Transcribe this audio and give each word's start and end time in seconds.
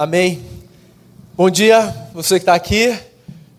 Amém. 0.00 0.42
Bom 1.36 1.50
dia, 1.50 1.94
você 2.14 2.36
que 2.36 2.44
está 2.44 2.54
aqui 2.54 2.98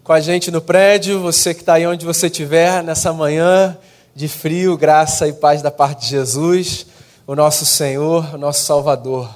com 0.03 0.11
a 0.11 0.19
gente 0.19 0.49
no 0.49 0.59
prédio, 0.59 1.21
você 1.21 1.53
que 1.53 1.59
está 1.59 1.75
aí 1.75 1.85
onde 1.85 2.03
você 2.03 2.25
estiver 2.25 2.81
nessa 2.81 3.13
manhã 3.13 3.77
de 4.15 4.27
frio, 4.27 4.75
graça 4.75 5.27
e 5.27 5.33
paz 5.33 5.61
da 5.61 5.69
parte 5.69 6.01
de 6.01 6.07
Jesus, 6.07 6.87
o 7.27 7.35
nosso 7.35 7.63
Senhor, 7.63 8.33
o 8.33 8.39
nosso 8.39 8.65
Salvador. 8.65 9.29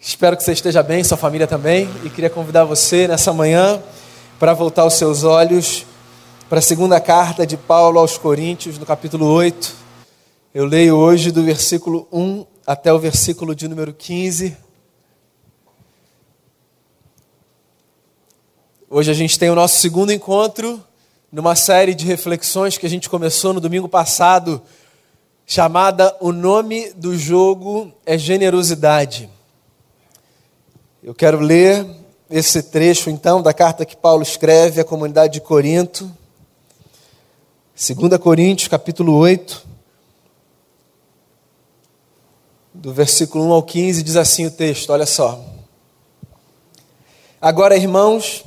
Espero 0.00 0.36
que 0.36 0.44
você 0.44 0.52
esteja 0.52 0.80
bem, 0.80 1.02
sua 1.02 1.16
família 1.16 1.48
também, 1.48 1.90
e 2.04 2.08
queria 2.08 2.30
convidar 2.30 2.62
você 2.62 3.08
nessa 3.08 3.32
manhã 3.32 3.82
para 4.38 4.54
voltar 4.54 4.86
os 4.86 4.94
seus 4.94 5.24
olhos 5.24 5.84
para 6.48 6.60
a 6.60 6.62
segunda 6.62 7.00
carta 7.00 7.44
de 7.44 7.56
Paulo 7.56 7.98
aos 7.98 8.16
Coríntios, 8.16 8.78
no 8.78 8.86
capítulo 8.86 9.26
8. 9.26 9.74
Eu 10.54 10.66
leio 10.66 10.94
hoje 10.94 11.32
do 11.32 11.42
versículo 11.42 12.06
1 12.12 12.46
até 12.64 12.92
o 12.92 12.98
versículo 13.00 13.56
de 13.56 13.66
número 13.66 13.92
15. 13.92 14.56
Hoje 18.94 19.10
a 19.10 19.14
gente 19.14 19.38
tem 19.38 19.48
o 19.48 19.54
nosso 19.54 19.80
segundo 19.80 20.12
encontro 20.12 20.78
numa 21.32 21.56
série 21.56 21.94
de 21.94 22.04
reflexões 22.04 22.76
que 22.76 22.84
a 22.84 22.90
gente 22.90 23.08
começou 23.08 23.54
no 23.54 23.58
domingo 23.58 23.88
passado, 23.88 24.60
chamada 25.46 26.14
O 26.20 26.30
Nome 26.30 26.92
do 26.92 27.16
Jogo 27.16 27.90
é 28.04 28.18
Generosidade. 28.18 29.30
Eu 31.02 31.14
quero 31.14 31.40
ler 31.40 31.86
esse 32.28 32.64
trecho 32.64 33.08
então 33.08 33.40
da 33.40 33.54
carta 33.54 33.86
que 33.86 33.96
Paulo 33.96 34.22
escreve 34.22 34.82
à 34.82 34.84
comunidade 34.84 35.32
de 35.32 35.40
Corinto. 35.40 36.14
2 37.74 38.18
Coríntios, 38.20 38.68
capítulo 38.68 39.16
8, 39.16 39.66
do 42.74 42.92
versículo 42.92 43.46
1 43.46 43.52
ao 43.52 43.62
15, 43.62 44.02
diz 44.02 44.16
assim 44.16 44.44
o 44.44 44.50
texto, 44.50 44.90
olha 44.90 45.06
só. 45.06 45.42
Agora, 47.40 47.74
irmãos, 47.74 48.44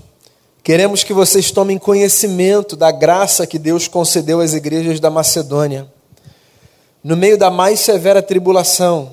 Queremos 0.65 1.03
que 1.03 1.13
vocês 1.13 1.51
tomem 1.51 1.77
conhecimento 1.77 2.75
da 2.75 2.91
graça 2.91 3.45
que 3.45 3.59
Deus 3.59 3.87
concedeu 3.87 4.41
às 4.41 4.55
igrejas 4.55 4.99
da 4.99 5.11
Macedônia. 5.11 5.87
No 7.03 7.15
meio 7.15 7.37
da 7.37 7.51
mais 7.51 7.81
severa 7.81 8.19
tribulação, 8.19 9.11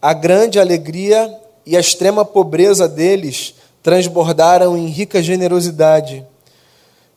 a 0.00 0.14
grande 0.14 0.58
alegria 0.58 1.38
e 1.66 1.76
a 1.76 1.80
extrema 1.80 2.24
pobreza 2.24 2.88
deles 2.88 3.56
transbordaram 3.82 4.74
em 4.74 4.86
rica 4.86 5.22
generosidade. 5.22 6.24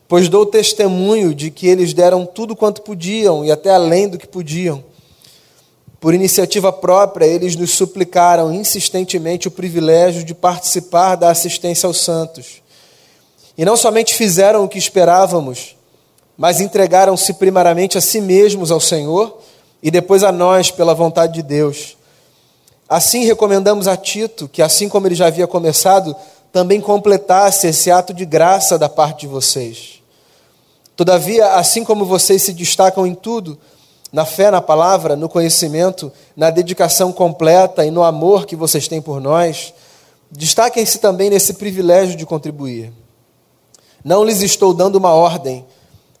Pois 0.06 0.28
dou 0.28 0.44
testemunho 0.44 1.34
de 1.34 1.50
que 1.50 1.66
eles 1.66 1.94
deram 1.94 2.26
tudo 2.26 2.54
quanto 2.54 2.82
podiam 2.82 3.46
e 3.46 3.50
até 3.50 3.70
além 3.70 4.10
do 4.10 4.18
que 4.18 4.28
podiam. 4.28 4.84
Por 5.98 6.12
iniciativa 6.12 6.70
própria, 6.70 7.24
eles 7.24 7.56
nos 7.56 7.70
suplicaram 7.70 8.52
insistentemente 8.52 9.48
o 9.48 9.50
privilégio 9.50 10.22
de 10.22 10.34
participar 10.34 11.16
da 11.16 11.30
assistência 11.30 11.86
aos 11.86 11.96
santos. 11.96 12.62
E 13.56 13.64
não 13.64 13.76
somente 13.76 14.14
fizeram 14.14 14.64
o 14.64 14.68
que 14.68 14.78
esperávamos, 14.78 15.76
mas 16.36 16.60
entregaram-se 16.60 17.34
primeiramente 17.34 17.96
a 17.96 18.00
si 18.00 18.20
mesmos 18.20 18.70
ao 18.70 18.80
Senhor 18.80 19.38
e 19.82 19.90
depois 19.90 20.24
a 20.24 20.32
nós 20.32 20.70
pela 20.70 20.94
vontade 20.94 21.34
de 21.34 21.42
Deus. 21.42 21.96
Assim 22.88 23.24
recomendamos 23.24 23.86
a 23.86 23.96
Tito 23.96 24.48
que, 24.48 24.60
assim 24.60 24.88
como 24.88 25.06
ele 25.06 25.14
já 25.14 25.28
havia 25.28 25.46
começado, 25.46 26.14
também 26.52 26.80
completasse 26.80 27.66
esse 27.66 27.90
ato 27.90 28.12
de 28.12 28.24
graça 28.24 28.78
da 28.78 28.88
parte 28.88 29.20
de 29.20 29.26
vocês. 29.26 30.02
Todavia, 30.96 31.54
assim 31.54 31.84
como 31.84 32.04
vocês 32.04 32.42
se 32.42 32.52
destacam 32.52 33.06
em 33.06 33.14
tudo, 33.14 33.58
na 34.12 34.24
fé, 34.24 34.50
na 34.50 34.60
palavra, 34.60 35.16
no 35.16 35.28
conhecimento, 35.28 36.12
na 36.36 36.50
dedicação 36.50 37.12
completa 37.12 37.84
e 37.84 37.90
no 37.90 38.04
amor 38.04 38.46
que 38.46 38.54
vocês 38.54 38.86
têm 38.86 39.02
por 39.02 39.20
nós, 39.20 39.74
destaquem-se 40.30 40.98
também 40.98 41.30
nesse 41.30 41.54
privilégio 41.54 42.16
de 42.16 42.24
contribuir. 42.24 42.92
Não 44.04 44.22
lhes 44.22 44.42
estou 44.42 44.74
dando 44.74 44.96
uma 44.96 45.14
ordem, 45.14 45.64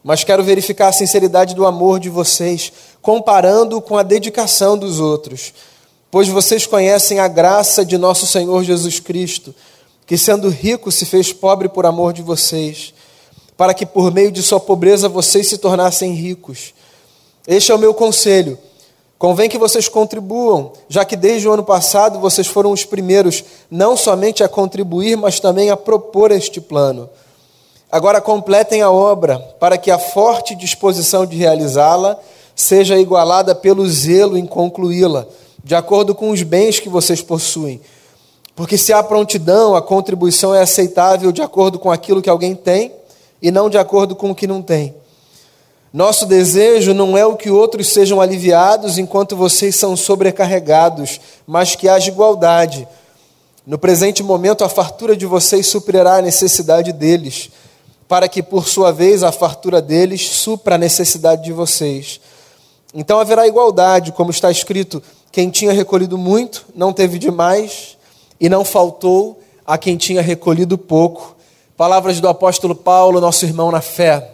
mas 0.02 0.24
quero 0.24 0.42
verificar 0.42 0.88
a 0.88 0.92
sinceridade 0.92 1.54
do 1.54 1.66
amor 1.66 2.00
de 2.00 2.08
vocês, 2.08 2.72
comparando 3.02 3.78
com 3.82 3.98
a 3.98 4.02
dedicação 4.02 4.78
dos 4.78 4.98
outros. 5.00 5.52
Pois 6.10 6.26
vocês 6.28 6.66
conhecem 6.66 7.20
a 7.20 7.28
graça 7.28 7.84
de 7.84 7.98
nosso 7.98 8.26
Senhor 8.26 8.64
Jesus 8.64 9.00
Cristo, 9.00 9.54
que 10.06 10.16
sendo 10.16 10.48
rico 10.48 10.90
se 10.90 11.04
fez 11.04 11.30
pobre 11.30 11.68
por 11.68 11.84
amor 11.84 12.14
de 12.14 12.22
vocês, 12.22 12.94
para 13.56 13.74
que 13.74 13.84
por 13.84 14.10
meio 14.10 14.32
de 14.32 14.42
sua 14.42 14.60
pobreza 14.60 15.06
vocês 15.06 15.46
se 15.46 15.58
tornassem 15.58 16.12
ricos. 16.12 16.72
Este 17.46 17.70
é 17.70 17.74
o 17.74 17.78
meu 17.78 17.92
conselho. 17.92 18.58
Convém 19.18 19.48
que 19.48 19.58
vocês 19.58 19.88
contribuam, 19.88 20.72
já 20.88 21.04
que 21.04 21.16
desde 21.16 21.48
o 21.48 21.52
ano 21.52 21.64
passado 21.64 22.18
vocês 22.18 22.46
foram 22.46 22.72
os 22.72 22.84
primeiros, 22.84 23.44
não 23.70 23.96
somente 23.96 24.42
a 24.42 24.48
contribuir, 24.48 25.16
mas 25.16 25.38
também 25.38 25.70
a 25.70 25.76
propor 25.76 26.30
este 26.30 26.60
plano. 26.60 27.08
Agora 27.94 28.20
completem 28.20 28.82
a 28.82 28.90
obra, 28.90 29.38
para 29.60 29.78
que 29.78 29.88
a 29.88 30.00
forte 30.00 30.56
disposição 30.56 31.24
de 31.24 31.36
realizá-la 31.36 32.18
seja 32.52 32.98
igualada 32.98 33.54
pelo 33.54 33.88
zelo 33.88 34.36
em 34.36 34.44
concluí-la, 34.44 35.28
de 35.62 35.76
acordo 35.76 36.12
com 36.12 36.30
os 36.30 36.42
bens 36.42 36.80
que 36.80 36.88
vocês 36.88 37.22
possuem. 37.22 37.80
Porque 38.56 38.76
se 38.76 38.92
há 38.92 39.00
prontidão, 39.00 39.76
a 39.76 39.80
contribuição 39.80 40.52
é 40.52 40.60
aceitável 40.60 41.30
de 41.30 41.40
acordo 41.40 41.78
com 41.78 41.88
aquilo 41.88 42.20
que 42.20 42.28
alguém 42.28 42.56
tem 42.56 42.90
e 43.40 43.52
não 43.52 43.70
de 43.70 43.78
acordo 43.78 44.16
com 44.16 44.32
o 44.32 44.34
que 44.34 44.48
não 44.48 44.60
tem. 44.60 44.92
Nosso 45.92 46.26
desejo 46.26 46.92
não 46.92 47.16
é 47.16 47.24
o 47.24 47.36
que 47.36 47.48
outros 47.48 47.90
sejam 47.90 48.20
aliviados 48.20 48.98
enquanto 48.98 49.36
vocês 49.36 49.76
são 49.76 49.96
sobrecarregados, 49.96 51.20
mas 51.46 51.76
que 51.76 51.88
haja 51.88 52.08
igualdade. 52.08 52.88
No 53.64 53.78
presente 53.78 54.20
momento, 54.20 54.64
a 54.64 54.68
fartura 54.68 55.16
de 55.16 55.26
vocês 55.26 55.68
suprirá 55.68 56.16
a 56.16 56.22
necessidade 56.22 56.92
deles 56.92 57.52
para 58.08 58.28
que, 58.28 58.42
por 58.42 58.66
sua 58.68 58.92
vez, 58.92 59.22
a 59.22 59.32
fartura 59.32 59.80
deles 59.80 60.28
supra 60.28 60.74
a 60.74 60.78
necessidade 60.78 61.44
de 61.44 61.52
vocês. 61.52 62.20
Então 62.94 63.18
haverá 63.18 63.46
igualdade, 63.46 64.12
como 64.12 64.30
está 64.30 64.50
escrito: 64.50 65.02
quem 65.32 65.50
tinha 65.50 65.72
recolhido 65.72 66.16
muito 66.16 66.66
não 66.74 66.92
teve 66.92 67.18
demais, 67.18 67.96
e 68.40 68.48
não 68.48 68.64
faltou 68.64 69.40
a 69.66 69.78
quem 69.78 69.96
tinha 69.96 70.22
recolhido 70.22 70.76
pouco. 70.76 71.34
Palavras 71.76 72.20
do 72.20 72.28
apóstolo 72.28 72.74
Paulo, 72.74 73.20
nosso 73.20 73.44
irmão 73.44 73.70
na 73.70 73.80
fé. 73.80 74.30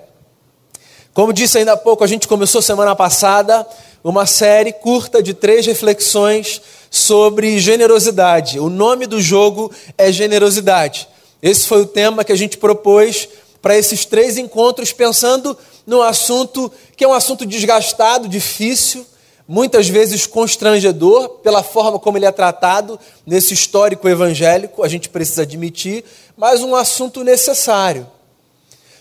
Como 1.15 1.33
disse 1.33 1.59
ainda 1.59 1.73
há 1.73 1.77
pouco, 1.77 2.05
a 2.05 2.07
gente 2.07 2.29
começou 2.29 2.61
semana 2.61 2.95
passada 2.95 3.67
uma 4.03 4.27
série 4.27 4.73
curta 4.73 5.23
de 5.23 5.35
três 5.35 5.67
reflexões 5.67 6.61
sobre 6.91 7.59
generosidade. 7.59 8.59
O 8.59 8.69
nome 8.69 9.07
do 9.07 9.21
jogo 9.21 9.71
é 9.97 10.11
generosidade. 10.11 11.09
Esse 11.43 11.67
foi 11.67 11.83
o 11.83 11.87
tema 11.87 12.25
que 12.25 12.33
a 12.33 12.37
gente 12.37 12.59
propôs 12.59 13.29
para 13.61 13.77
esses 13.77 14.05
três 14.05 14.39
encontros, 14.39 14.93
pensando 14.93 15.57
num 15.87 16.03
assunto 16.03 16.71
que 16.97 17.05
é 17.05 17.09
um 17.09 17.13
assunto 17.13 17.45
desgastado, 17.45 18.29
difícil, 18.29 19.07
muitas 19.47 19.89
vezes 19.89 20.27
constrangedor 20.27 21.29
pela 21.41 21.63
forma 21.63 21.99
como 21.99 22.17
ele 22.17 22.27
é 22.27 22.31
tratado 22.31 22.99
nesse 23.27 23.53
histórico 23.53 24.09
evangélico, 24.09 24.85
a 24.85 24.89
gente 24.89 25.09
precisa 25.09 25.43
admitir, 25.43 26.05
mas 26.37 26.63
um 26.63 26.77
assunto 26.77 27.25
necessário. 27.25 28.07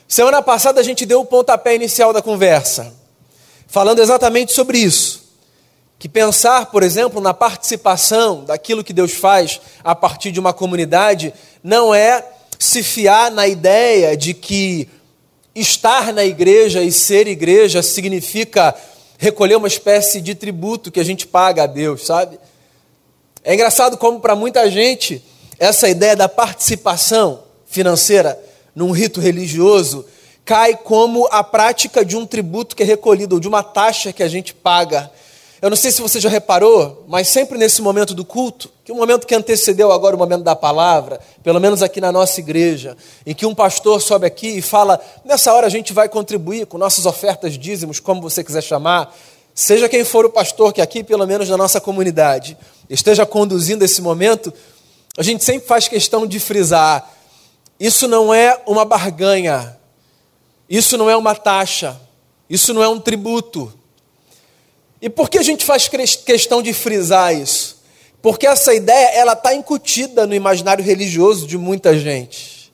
Semana 0.08 0.42
passada 0.42 0.82
a 0.82 0.84
gente 0.84 1.06
deu 1.06 1.22
o 1.22 1.26
pontapé 1.26 1.76
inicial 1.76 2.12
da 2.12 2.20
conversa, 2.20 2.92
falando 3.68 4.02
exatamente 4.02 4.52
sobre 4.52 4.80
isso. 4.80 5.30
Que 6.00 6.10
pensar, 6.10 6.68
por 6.68 6.82
exemplo, 6.82 7.22
na 7.22 7.34
participação 7.34 8.44
daquilo 8.44 8.84
que 8.84 8.94
Deus 8.94 9.14
faz 9.14 9.62
a 9.84 9.94
partir 9.94 10.32
de 10.32 10.40
uma 10.40 10.54
comunidade 10.54 11.32
não 11.64 11.94
é 11.94 12.26
se 12.60 12.84
fiar 12.84 13.32
na 13.32 13.48
ideia 13.48 14.18
de 14.18 14.34
que 14.34 14.90
estar 15.56 16.14
na 16.14 16.26
igreja 16.26 16.84
e 16.84 16.92
ser 16.92 17.26
igreja 17.26 17.82
significa 17.82 18.76
recolher 19.18 19.56
uma 19.56 19.68
espécie 19.68 20.20
de 20.20 20.36
tributo 20.36 20.92
que 20.92 21.00
a 21.00 21.04
gente 21.04 21.26
paga 21.26 21.64
a 21.64 21.68
Deus, 21.68 22.06
sabe? 22.06 22.38
É 23.44 23.54
engraçado 23.54 23.98
como 23.98 24.20
para 24.20 24.36
muita 24.36 24.70
gente 24.70 25.24
essa 25.58 25.88
ideia 25.88 26.16
da 26.16 26.28
participação 26.28 27.44
financeira 27.66 28.38
num 28.76 28.92
rito 28.92 29.22
religioso 29.22 30.06
cai 30.44 30.76
como 30.76 31.28
a 31.32 31.44
prática 31.44 32.04
de 32.04 32.18
um 32.18 32.26
tributo 32.26 32.76
que 32.76 32.84
é 32.84 32.86
recolhido 32.86 33.36
ou 33.36 33.40
de 33.40 33.48
uma 33.48 33.64
taxa 33.64 34.12
que 34.12 34.24
a 34.24 34.28
gente 34.28 34.54
paga 34.54 35.12
eu 35.62 35.70
não 35.70 35.76
sei 35.76 35.92
se 35.92 36.02
você 36.02 36.22
já 36.22 36.30
reparou, 36.30 37.04
mas 37.08 37.28
sempre 37.28 37.58
nesse 37.58 37.82
momento 37.82 38.14
do 38.14 38.24
culto, 38.24 38.72
que 38.86 38.94
o 38.94 38.96
momento 38.96 39.28
que 39.28 39.36
antecedeu 39.36 39.92
agora 39.92 40.16
o 40.16 40.20
momento 40.20 40.42
da 40.42 40.56
palavra, 40.56 41.20
pelo 41.44 41.60
menos 41.60 41.84
aqui 41.84 42.00
na 42.00 42.14
nossa 42.14 42.40
igreja, 42.40 42.96
em 43.26 43.34
que 43.34 43.46
um 43.46 43.54
pastor 43.54 44.02
sobe 44.02 44.26
aqui 44.26 44.48
e 44.48 44.62
fala: 44.62 45.02
nessa 45.26 45.54
hora 45.54 45.68
a 45.68 45.70
gente 45.70 45.92
vai 45.92 46.08
contribuir 46.08 46.66
com 46.66 46.78
nossas 46.78 47.06
ofertas 47.06 47.58
dízimos, 47.58 48.00
como 48.00 48.22
você 48.22 48.42
quiser 48.42 48.64
chamar, 48.64 49.14
seja 49.54 49.90
quem 49.90 50.06
for 50.06 50.26
o 50.26 50.30
pastor 50.30 50.72
que 50.72 50.80
aqui, 50.80 51.04
pelo 51.04 51.28
menos 51.28 51.50
na 51.50 51.58
nossa 51.58 51.82
comunidade, 51.82 52.58
esteja 52.90 53.26
conduzindo 53.26 53.84
esse 53.84 54.02
momento, 54.02 54.54
a 55.18 55.24
gente 55.24 55.44
sempre 55.44 55.68
faz 55.68 55.90
questão 55.90 56.26
de 56.26 56.40
frisar: 56.40 57.12
isso 57.78 58.08
não 58.08 58.34
é 58.34 58.62
uma 58.66 58.86
barganha, 58.86 59.78
isso 60.70 60.98
não 60.98 61.10
é 61.10 61.18
uma 61.18 61.36
taxa, 61.36 62.00
isso 62.50 62.74
não 62.74 62.82
é 62.82 62.88
um 62.88 62.98
tributo. 63.00 63.74
E 65.02 65.10
por 65.10 65.30
que 65.30 65.38
a 65.38 65.44
gente 65.44 65.64
faz 65.64 65.88
questão 65.88 66.62
de 66.62 66.74
frisar 66.74 67.34
isso? 67.34 67.80
Porque 68.22 68.46
essa 68.46 68.74
ideia 68.74 69.16
ela 69.16 69.34
está 69.34 69.54
incutida 69.54 70.28
no 70.28 70.36
imaginário 70.36 70.84
religioso 70.84 71.48
de 71.48 71.58
muita 71.58 71.98
gente. 71.98 72.74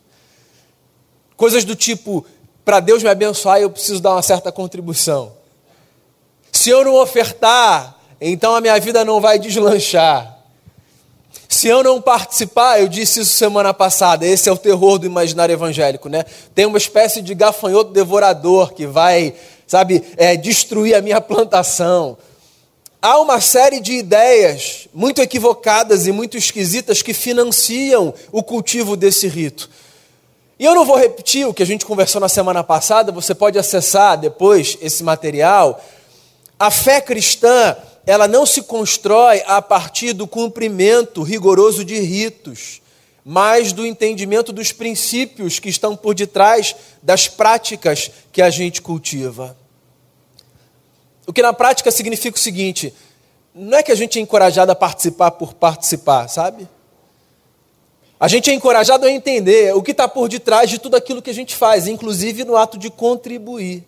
Coisas 1.38 1.64
do 1.64 1.76
tipo, 1.76 2.26
para 2.64 2.80
Deus 2.80 3.04
me 3.04 3.10
abençoar, 3.10 3.60
eu 3.60 3.70
preciso 3.70 4.02
dar 4.02 4.14
uma 4.14 4.22
certa 4.24 4.52
contribuição. 4.52 5.34
Se 6.52 6.70
eu 6.70 6.84
não 6.84 6.96
ofertar, 6.96 8.00
então 8.20 8.56
a 8.56 8.62
minha 8.62 8.80
vida 8.80 9.06
não 9.06 9.22
vai 9.22 9.38
deslanchar. 9.38 10.36
Se 11.48 11.68
eu 11.68 11.84
não 11.84 12.02
participar, 12.02 12.80
eu 12.82 12.88
disse 12.88 13.20
isso 13.20 13.34
semana 13.34 13.74
passada, 13.74 14.26
esse 14.26 14.50
é 14.50 14.52
o 14.52 14.58
terror 14.58 14.98
do 14.98 15.06
imaginário 15.06 15.54
evangélico, 15.54 16.10
né? 16.10 16.26
Tem 16.56 16.66
uma 16.66 16.78
espécie 16.78 17.22
de 17.22 17.36
gafanhoto 17.36 17.92
devorador 17.92 18.74
que 18.74 18.88
vai, 18.88 19.36
sabe, 19.68 20.04
é, 20.18 20.36
destruir 20.36 20.96
a 20.96 21.02
minha 21.02 21.20
plantação. 21.20 22.18
Há 23.02 23.20
uma 23.20 23.40
série 23.40 23.80
de 23.80 23.94
ideias 23.94 24.88
muito 24.94 25.22
equivocadas 25.22 26.08
e 26.08 26.12
muito 26.12 26.38
esquisitas 26.38 27.02
que 27.02 27.14
financiam 27.14 28.14
o 28.32 28.42
cultivo 28.42 28.96
desse 28.96 29.28
rito. 29.28 29.70
E 30.58 30.66
eu 30.66 30.74
não 30.74 30.86
vou 30.86 30.98
repetir 30.98 31.46
o 31.48 31.54
que 31.54 31.62
a 31.62 31.66
gente 31.66 31.86
conversou 31.86 32.22
na 32.22 32.30
semana 32.30 32.64
passada, 32.64 33.12
você 33.12 33.36
pode 33.36 33.60
acessar 33.60 34.18
depois 34.18 34.78
esse 34.82 35.04
material. 35.04 35.84
A 36.58 36.72
fé 36.72 37.02
cristã 37.02 37.76
ela 38.06 38.28
não 38.28 38.46
se 38.46 38.62
constrói 38.62 39.44
a 39.48 39.62
partir 39.62 40.14
do 40.14 40.28
cumprimento 40.28 41.24
rigoroso 41.24 41.84
de 41.84 42.00
ritos, 42.00 42.82
mas 43.28 43.74
do 43.74 43.84
entendimento 43.84 44.54
dos 44.54 44.72
princípios 44.72 45.58
que 45.58 45.68
estão 45.68 45.96
por 45.96 46.14
detrás 46.14 46.76
das 47.02 47.28
práticas 47.28 48.12
que 48.32 48.40
a 48.40 48.52
gente 48.52 48.84
cultiva. 48.84 49.58
O 51.26 51.34
que 51.34 51.42
na 51.42 51.52
prática 51.52 51.90
significa 51.90 52.38
o 52.38 52.40
seguinte: 52.40 52.94
não 53.54 53.80
é 53.80 53.82
que 53.84 53.92
a 53.92 53.96
gente 53.96 54.20
é 54.20 54.22
encorajado 54.22 54.72
a 54.72 54.76
participar 54.76 55.32
por 55.32 55.56
participar, 55.56 56.28
sabe? 56.28 56.70
A 58.20 58.28
gente 58.28 58.52
é 58.52 58.54
encorajado 58.54 59.08
a 59.08 59.12
entender 59.12 59.76
o 59.76 59.82
que 59.82 59.92
está 59.92 60.08
por 60.08 60.30
detrás 60.30 60.70
de 60.70 60.78
tudo 60.78 60.96
aquilo 60.96 61.22
que 61.22 61.32
a 61.32 61.34
gente 61.34 61.56
faz, 61.56 61.88
inclusive 61.88 62.44
no 62.44 62.56
ato 62.56 62.78
de 62.78 62.92
contribuir. 62.92 63.84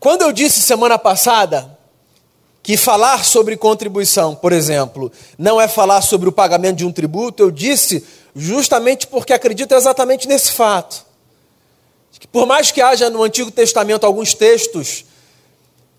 Quando 0.00 0.22
eu 0.22 0.32
disse 0.32 0.60
semana 0.60 0.98
passada 0.98 1.73
que 2.64 2.78
falar 2.78 3.26
sobre 3.26 3.58
contribuição, 3.58 4.34
por 4.34 4.50
exemplo, 4.50 5.12
não 5.36 5.60
é 5.60 5.68
falar 5.68 6.00
sobre 6.00 6.30
o 6.30 6.32
pagamento 6.32 6.78
de 6.78 6.86
um 6.86 6.90
tributo, 6.90 7.42
eu 7.42 7.50
disse 7.50 8.02
justamente 8.34 9.06
porque 9.06 9.34
acredito 9.34 9.74
exatamente 9.74 10.26
nesse 10.26 10.50
fato. 10.50 11.04
Que 12.18 12.26
por 12.26 12.46
mais 12.46 12.70
que 12.70 12.80
haja 12.80 13.10
no 13.10 13.22
Antigo 13.22 13.50
Testamento 13.50 14.06
alguns 14.06 14.32
textos 14.32 15.04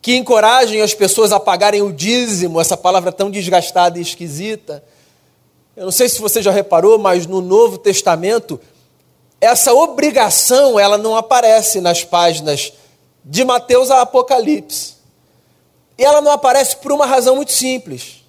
que 0.01 0.15
encorajem 0.15 0.81
as 0.81 0.91
pessoas 0.91 1.31
a 1.31 1.39
pagarem 1.39 1.83
o 1.83 1.94
dízimo, 1.94 2.59
essa 2.59 2.75
palavra 2.75 3.11
tão 3.11 3.29
desgastada 3.29 4.00
e 4.00 4.01
esquisita, 4.01 4.83
eu 5.77 5.85
não 5.85 5.91
sei 5.91 6.09
se 6.09 6.19
você 6.19 6.41
já 6.41 6.50
reparou, 6.50 6.97
mas 6.97 7.27
no 7.27 7.41
Novo 7.41 7.77
Testamento 7.77 8.59
essa 9.39 9.71
obrigação 9.71 10.79
ela 10.79 10.97
não 10.97 11.15
aparece 11.15 11.79
nas 11.79 12.03
páginas 12.03 12.73
de 13.23 13.45
Mateus 13.45 13.91
a 13.91 14.01
Apocalipse. 14.01 14.94
E 15.97 16.03
ela 16.03 16.21
não 16.21 16.31
aparece 16.31 16.75
por 16.77 16.92
uma 16.92 17.06
razão 17.06 17.36
muito 17.36 17.51
simples. 17.51 18.24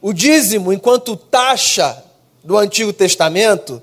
O 0.00 0.12
dízimo, 0.12 0.72
enquanto 0.72 1.16
taxa 1.16 2.02
do 2.42 2.56
Antigo 2.56 2.92
Testamento, 2.92 3.82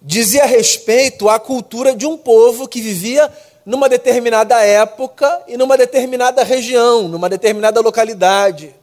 dizia 0.00 0.44
respeito 0.44 1.28
à 1.28 1.38
cultura 1.38 1.94
de 1.94 2.06
um 2.06 2.16
povo 2.16 2.68
que 2.68 2.80
vivia 2.80 3.32
numa 3.64 3.88
determinada 3.88 4.62
época 4.62 5.42
e 5.46 5.56
numa 5.56 5.76
determinada 5.76 6.42
região, 6.44 7.08
numa 7.08 7.28
determinada 7.28 7.80
localidade. 7.80 8.74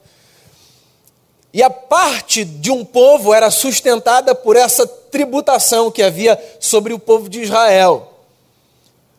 E 1.52 1.62
a 1.62 1.70
parte 1.70 2.44
de 2.44 2.70
um 2.70 2.84
povo 2.84 3.32
era 3.32 3.50
sustentada 3.50 4.34
por 4.34 4.56
essa 4.56 4.86
tributação 4.86 5.90
que 5.90 6.02
havia 6.02 6.38
sobre 6.60 6.92
o 6.92 6.98
povo 6.98 7.28
de 7.28 7.40
Israel. 7.40 8.12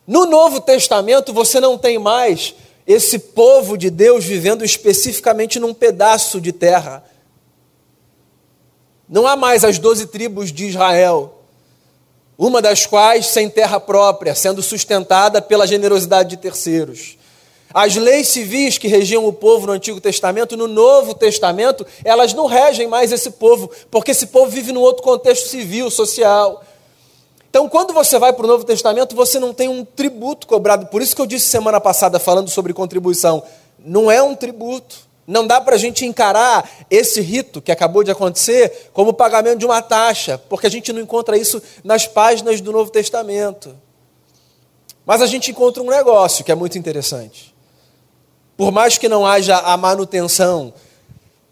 No 0.06 0.24
Novo 0.24 0.60
Testamento, 0.60 1.32
você 1.32 1.58
não 1.58 1.76
tem 1.76 1.98
mais 1.98 2.54
esse 2.88 3.18
povo 3.18 3.76
de 3.76 3.90
Deus 3.90 4.24
vivendo 4.24 4.64
especificamente 4.64 5.60
num 5.60 5.74
pedaço 5.74 6.40
de 6.40 6.52
terra. 6.52 7.04
Não 9.06 9.26
há 9.26 9.36
mais 9.36 9.62
as 9.62 9.78
doze 9.78 10.06
tribos 10.06 10.50
de 10.50 10.64
Israel, 10.68 11.42
uma 12.38 12.62
das 12.62 12.86
quais 12.86 13.26
sem 13.26 13.50
terra 13.50 13.78
própria, 13.78 14.34
sendo 14.34 14.62
sustentada 14.62 15.42
pela 15.42 15.66
generosidade 15.66 16.30
de 16.30 16.38
terceiros. 16.38 17.18
As 17.74 17.94
leis 17.94 18.28
civis 18.28 18.78
que 18.78 18.88
regiam 18.88 19.26
o 19.26 19.34
povo 19.34 19.66
no 19.66 19.74
Antigo 19.74 20.00
Testamento, 20.00 20.56
no 20.56 20.66
Novo 20.66 21.12
Testamento, 21.12 21.86
elas 22.02 22.32
não 22.32 22.46
regem 22.46 22.86
mais 22.86 23.12
esse 23.12 23.32
povo, 23.32 23.70
porque 23.90 24.12
esse 24.12 24.28
povo 24.28 24.50
vive 24.50 24.72
num 24.72 24.80
outro 24.80 25.02
contexto 25.02 25.48
civil, 25.48 25.90
social. 25.90 26.64
Então, 27.50 27.68
quando 27.68 27.94
você 27.94 28.18
vai 28.18 28.32
para 28.32 28.44
o 28.44 28.48
Novo 28.48 28.64
Testamento, 28.64 29.16
você 29.16 29.38
não 29.38 29.54
tem 29.54 29.68
um 29.68 29.84
tributo 29.84 30.46
cobrado. 30.46 30.86
Por 30.86 31.00
isso 31.00 31.16
que 31.16 31.22
eu 31.22 31.26
disse 31.26 31.46
semana 31.46 31.80
passada, 31.80 32.18
falando 32.18 32.50
sobre 32.50 32.74
contribuição, 32.74 33.42
não 33.78 34.10
é 34.10 34.22
um 34.22 34.34
tributo. 34.34 35.08
Não 35.26 35.46
dá 35.46 35.60
para 35.60 35.74
a 35.74 35.78
gente 35.78 36.06
encarar 36.06 36.68
esse 36.90 37.20
rito 37.20 37.60
que 37.60 37.70
acabou 37.70 38.02
de 38.02 38.10
acontecer 38.10 38.90
como 38.94 39.12
pagamento 39.12 39.58
de 39.58 39.66
uma 39.66 39.82
taxa, 39.82 40.38
porque 40.48 40.66
a 40.66 40.70
gente 40.70 40.92
não 40.92 41.00
encontra 41.00 41.36
isso 41.36 41.62
nas 41.84 42.06
páginas 42.06 42.60
do 42.60 42.72
Novo 42.72 42.90
Testamento. 42.90 43.76
Mas 45.04 45.22
a 45.22 45.26
gente 45.26 45.50
encontra 45.50 45.82
um 45.82 45.90
negócio 45.90 46.44
que 46.44 46.52
é 46.52 46.54
muito 46.54 46.78
interessante. 46.78 47.54
Por 48.56 48.72
mais 48.72 48.98
que 48.98 49.08
não 49.08 49.26
haja 49.26 49.56
a 49.58 49.76
manutenção 49.76 50.72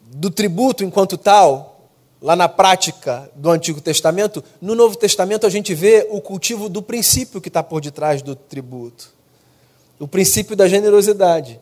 do 0.03 0.31
tributo 0.31 0.83
enquanto 0.83 1.17
tal, 1.19 1.76
lá 2.21 2.35
na 2.35 2.49
prática 2.49 3.31
do 3.35 3.51
Antigo 3.51 3.81
Testamento, 3.81 4.43
no 4.61 4.75
Novo 4.75 4.97
Testamento 4.97 5.47
a 5.47 5.51
gente 5.51 5.75
vê 5.75 6.07
o 6.11 6.21
cultivo 6.21 6.69
do 6.69 6.83
princípio 6.83 7.41
que 7.41 7.49
está 7.49 7.63
por 7.63 7.81
detrás 7.81 8.23
do 8.23 8.35
tributo 8.35 9.17
o 9.99 10.07
princípio 10.07 10.55
da 10.55 10.69
generosidade. 10.69 11.61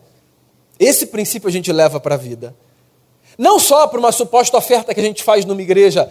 Esse 0.78 1.06
princípio 1.06 1.48
a 1.48 1.52
gente 1.52 1.72
leva 1.72 2.00
para 2.00 2.16
a 2.16 2.18
vida. 2.18 2.54
Não 3.38 3.58
só 3.58 3.86
para 3.86 3.98
uma 3.98 4.12
suposta 4.12 4.56
oferta 4.56 4.92
que 4.92 5.00
a 5.00 5.04
gente 5.04 5.22
faz 5.22 5.44
numa 5.44 5.62
igreja 5.62 6.10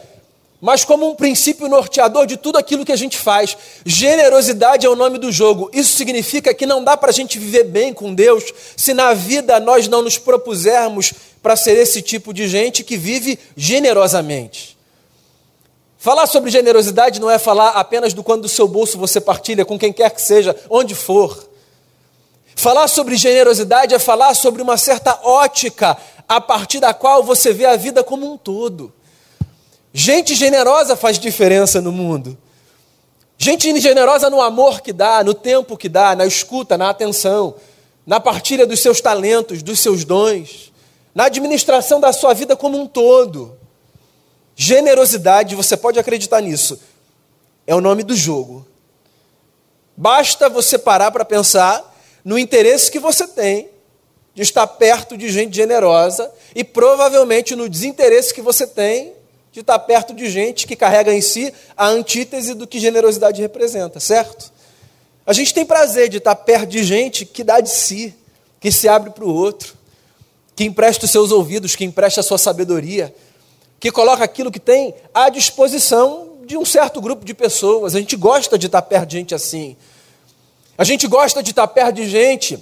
mas 0.63 0.85
como 0.85 1.09
um 1.09 1.13
princípio 1.13 1.67
norteador 1.67 2.25
de 2.25 2.37
tudo 2.37 2.57
aquilo 2.57 2.85
que 2.85 2.91
a 2.93 2.95
gente 2.95 3.17
faz. 3.17 3.57
Generosidade 3.85 4.85
é 4.85 4.89
o 4.89 4.95
nome 4.95 5.17
do 5.17 5.29
jogo. 5.29 5.69
Isso 5.73 5.93
significa 5.97 6.53
que 6.53 6.65
não 6.65 6.81
dá 6.81 6.95
para 6.95 7.09
a 7.09 7.13
gente 7.13 7.37
viver 7.37 7.65
bem 7.65 7.93
com 7.93 8.15
Deus 8.15 8.45
se 8.77 8.93
na 8.93 9.13
vida 9.13 9.59
nós 9.59 9.89
não 9.89 10.01
nos 10.01 10.17
propusermos 10.17 11.13
para 11.43 11.57
ser 11.57 11.77
esse 11.77 12.01
tipo 12.01 12.33
de 12.33 12.47
gente 12.47 12.85
que 12.85 12.95
vive 12.95 13.37
generosamente. 13.55 14.77
Falar 15.97 16.25
sobre 16.25 16.49
generosidade 16.49 17.19
não 17.19 17.29
é 17.29 17.37
falar 17.37 17.71
apenas 17.71 18.13
do 18.13 18.23
quando 18.23 18.43
do 18.43 18.49
seu 18.49 18.67
bolso 18.67 18.97
você 18.97 19.19
partilha 19.19 19.65
com 19.65 19.77
quem 19.77 19.91
quer 19.91 20.09
que 20.09 20.21
seja, 20.21 20.55
onde 20.69 20.95
for. 20.95 21.49
Falar 22.55 22.87
sobre 22.87 23.17
generosidade 23.17 23.93
é 23.93 23.99
falar 23.99 24.33
sobre 24.33 24.61
uma 24.61 24.77
certa 24.77 25.19
ótica 25.23 25.97
a 26.27 26.39
partir 26.39 26.79
da 26.79 26.93
qual 26.93 27.23
você 27.23 27.51
vê 27.51 27.65
a 27.65 27.75
vida 27.75 28.03
como 28.03 28.31
um 28.31 28.37
todo. 28.37 28.93
Gente 29.93 30.35
generosa 30.35 30.95
faz 30.95 31.19
diferença 31.19 31.81
no 31.81 31.91
mundo. 31.91 32.37
Gente 33.37 33.79
generosa 33.79 34.29
no 34.29 34.41
amor 34.41 34.81
que 34.81 34.93
dá, 34.93 35.23
no 35.23 35.33
tempo 35.33 35.77
que 35.77 35.89
dá, 35.89 36.15
na 36.15 36.25
escuta, 36.25 36.77
na 36.77 36.89
atenção, 36.89 37.55
na 38.05 38.19
partilha 38.19 38.65
dos 38.65 38.79
seus 38.79 39.01
talentos, 39.01 39.61
dos 39.61 39.79
seus 39.79 40.03
dons, 40.03 40.72
na 41.13 41.25
administração 41.25 41.99
da 41.99 42.11
sua 42.11 42.33
vida 42.33 42.55
como 42.55 42.79
um 42.79 42.87
todo. 42.87 43.57
Generosidade, 44.55 45.55
você 45.55 45.75
pode 45.75 45.99
acreditar 45.99 46.41
nisso, 46.41 46.79
é 47.65 47.75
o 47.75 47.81
nome 47.81 48.03
do 48.03 48.15
jogo. 48.15 48.65
Basta 49.95 50.49
você 50.49 50.77
parar 50.77 51.11
para 51.11 51.25
pensar 51.25 51.93
no 52.23 52.37
interesse 52.37 52.91
que 52.91 52.99
você 52.99 53.27
tem 53.27 53.69
de 54.33 54.41
estar 54.41 54.65
perto 54.65 55.15
de 55.15 55.29
gente 55.29 55.55
generosa 55.55 56.31
e 56.55 56.63
provavelmente 56.63 57.55
no 57.55 57.69
desinteresse 57.69 58.33
que 58.33 58.41
você 58.41 58.65
tem 58.65 59.13
de 59.51 59.59
estar 59.59 59.77
perto 59.79 60.13
de 60.13 60.29
gente 60.29 60.65
que 60.65 60.75
carrega 60.75 61.13
em 61.13 61.21
si 61.21 61.53
a 61.77 61.87
antítese 61.87 62.55
do 62.55 62.65
que 62.65 62.79
generosidade 62.79 63.39
representa, 63.41 63.99
certo? 63.99 64.51
A 65.25 65.31
gente 65.31 65.53
tem 65.53 65.63
prazer 65.63 66.09
de 66.09 66.17
estar 66.17 66.35
perto 66.35 66.69
de 66.69 66.83
gente 66.83 67.23
que 67.23 67.43
dá 67.43 67.59
de 67.59 67.69
si, 67.69 68.15
que 68.59 68.71
se 68.71 68.89
abre 68.89 69.11
para 69.11 69.23
o 69.23 69.33
outro, 69.33 69.75
que 70.55 70.63
empresta 70.63 71.05
os 71.05 71.11
seus 71.11 71.31
ouvidos, 71.31 71.75
que 71.75 71.83
empresta 71.83 72.19
a 72.19 72.23
sua 72.23 72.37
sabedoria, 72.37 73.13
que 73.79 73.91
coloca 73.91 74.23
aquilo 74.23 74.51
que 74.51 74.59
tem 74.59 74.93
à 75.13 75.29
disposição 75.29 76.37
de 76.45 76.57
um 76.57 76.65
certo 76.65 77.01
grupo 77.01 77.25
de 77.25 77.33
pessoas. 77.33 77.95
A 77.95 77.99
gente 77.99 78.15
gosta 78.15 78.57
de 78.57 78.67
estar 78.67 78.81
perto 78.81 79.07
de 79.07 79.17
gente 79.17 79.35
assim. 79.35 79.75
A 80.77 80.83
gente 80.83 81.07
gosta 81.07 81.41
de 81.41 81.51
estar 81.51 81.67
perto 81.67 81.95
de 81.95 82.09
gente 82.09 82.61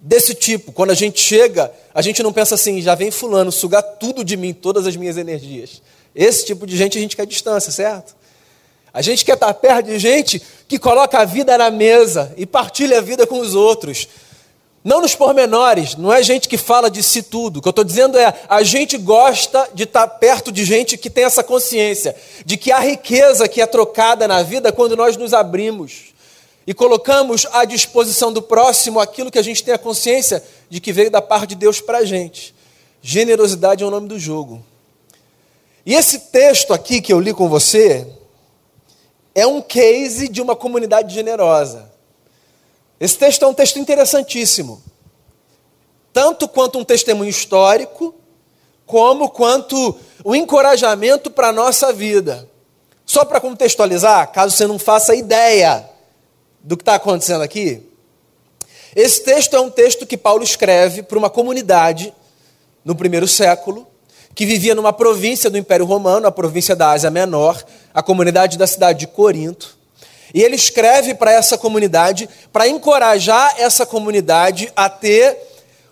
desse 0.00 0.34
tipo. 0.34 0.72
Quando 0.72 0.90
a 0.90 0.94
gente 0.94 1.20
chega, 1.20 1.72
a 1.94 2.02
gente 2.02 2.22
não 2.22 2.32
pensa 2.32 2.54
assim, 2.54 2.80
já 2.80 2.94
vem 2.94 3.10
fulano 3.10 3.50
sugar 3.50 3.82
tudo 3.82 4.24
de 4.24 4.36
mim, 4.36 4.52
todas 4.52 4.86
as 4.86 4.96
minhas 4.96 5.16
energias. 5.16 5.82
Esse 6.14 6.46
tipo 6.46 6.66
de 6.66 6.76
gente 6.76 6.98
a 6.98 7.00
gente 7.00 7.16
quer 7.16 7.26
distância, 7.26 7.70
certo? 7.70 8.16
A 8.92 9.02
gente 9.02 9.24
quer 9.24 9.34
estar 9.34 9.52
perto 9.54 9.86
de 9.86 9.98
gente 9.98 10.42
que 10.66 10.78
coloca 10.78 11.18
a 11.18 11.24
vida 11.24 11.56
na 11.58 11.70
mesa 11.70 12.32
e 12.36 12.46
partilha 12.46 12.98
a 12.98 13.00
vida 13.00 13.26
com 13.26 13.38
os 13.38 13.54
outros. 13.54 14.08
Não 14.84 15.00
nos 15.00 15.14
pormenores, 15.14 15.96
não 15.96 16.12
é 16.12 16.22
gente 16.22 16.48
que 16.48 16.56
fala 16.56 16.90
de 16.90 17.02
si 17.02 17.22
tudo. 17.22 17.58
O 17.58 17.62
que 17.62 17.68
eu 17.68 17.70
estou 17.70 17.84
dizendo 17.84 18.16
é, 18.16 18.32
a 18.48 18.62
gente 18.62 18.96
gosta 18.96 19.68
de 19.74 19.82
estar 19.82 20.06
tá 20.06 20.14
perto 20.14 20.52
de 20.52 20.64
gente 20.64 20.96
que 20.96 21.10
tem 21.10 21.24
essa 21.24 21.42
consciência 21.42 22.14
de 22.44 22.56
que 22.56 22.70
a 22.70 22.78
riqueza 22.78 23.48
que 23.48 23.60
é 23.60 23.66
trocada 23.66 24.28
na 24.28 24.42
vida 24.42 24.72
quando 24.72 24.96
nós 24.96 25.16
nos 25.16 25.34
abrimos 25.34 26.14
e 26.66 26.72
colocamos 26.72 27.46
à 27.52 27.64
disposição 27.64 28.32
do 28.32 28.40
próximo 28.40 29.00
aquilo 29.00 29.30
que 29.30 29.38
a 29.38 29.42
gente 29.42 29.64
tem 29.64 29.74
a 29.74 29.78
consciência 29.78 30.42
de 30.70 30.80
que 30.80 30.92
veio 30.92 31.10
da 31.10 31.20
parte 31.20 31.48
de 31.48 31.54
Deus 31.56 31.80
para 31.80 31.98
a 31.98 32.04
gente. 32.04 32.54
Generosidade 33.02 33.82
é 33.82 33.86
o 33.86 33.90
nome 33.90 34.06
do 34.06 34.18
jogo. 34.18 34.64
E 35.84 35.94
esse 35.94 36.18
texto 36.30 36.74
aqui 36.74 37.00
que 37.00 37.12
eu 37.12 37.18
li 37.18 37.32
com 37.32 37.48
você 37.48 38.06
é 39.34 39.46
um 39.46 39.62
case 39.62 40.28
de 40.28 40.42
uma 40.42 40.54
comunidade 40.54 41.14
generosa. 41.14 41.87
Esse 43.00 43.16
texto 43.16 43.44
é 43.44 43.48
um 43.48 43.54
texto 43.54 43.78
interessantíssimo. 43.78 44.82
Tanto 46.12 46.48
quanto 46.48 46.78
um 46.78 46.84
testemunho 46.84 47.30
histórico, 47.30 48.14
como 48.84 49.28
quanto 49.28 49.96
o 50.24 50.34
encorajamento 50.34 51.30
para 51.30 51.48
a 51.48 51.52
nossa 51.52 51.92
vida. 51.92 52.48
Só 53.06 53.24
para 53.24 53.40
contextualizar, 53.40 54.32
caso 54.32 54.56
você 54.56 54.66
não 54.66 54.78
faça 54.78 55.14
ideia 55.14 55.88
do 56.60 56.76
que 56.76 56.82
está 56.82 56.96
acontecendo 56.96 57.42
aqui, 57.42 57.88
esse 58.96 59.22
texto 59.22 59.54
é 59.54 59.60
um 59.60 59.70
texto 59.70 60.04
que 60.04 60.16
Paulo 60.16 60.42
escreve 60.42 61.04
para 61.04 61.16
uma 61.16 61.30
comunidade 61.30 62.12
no 62.84 62.96
primeiro 62.96 63.28
século, 63.28 63.86
que 64.34 64.44
vivia 64.44 64.74
numa 64.74 64.92
província 64.92 65.48
do 65.48 65.56
Império 65.56 65.86
Romano, 65.86 66.26
a 66.26 66.32
província 66.32 66.74
da 66.74 66.90
Ásia 66.90 67.08
Menor, 67.08 67.62
a 67.94 68.02
comunidade 68.02 68.58
da 68.58 68.66
cidade 68.66 68.98
de 68.98 69.06
Corinto. 69.06 69.77
E 70.34 70.42
ele 70.42 70.56
escreve 70.56 71.14
para 71.14 71.32
essa 71.32 71.56
comunidade 71.56 72.28
para 72.52 72.68
encorajar 72.68 73.54
essa 73.58 73.86
comunidade 73.86 74.70
a 74.76 74.88
ter 74.88 75.36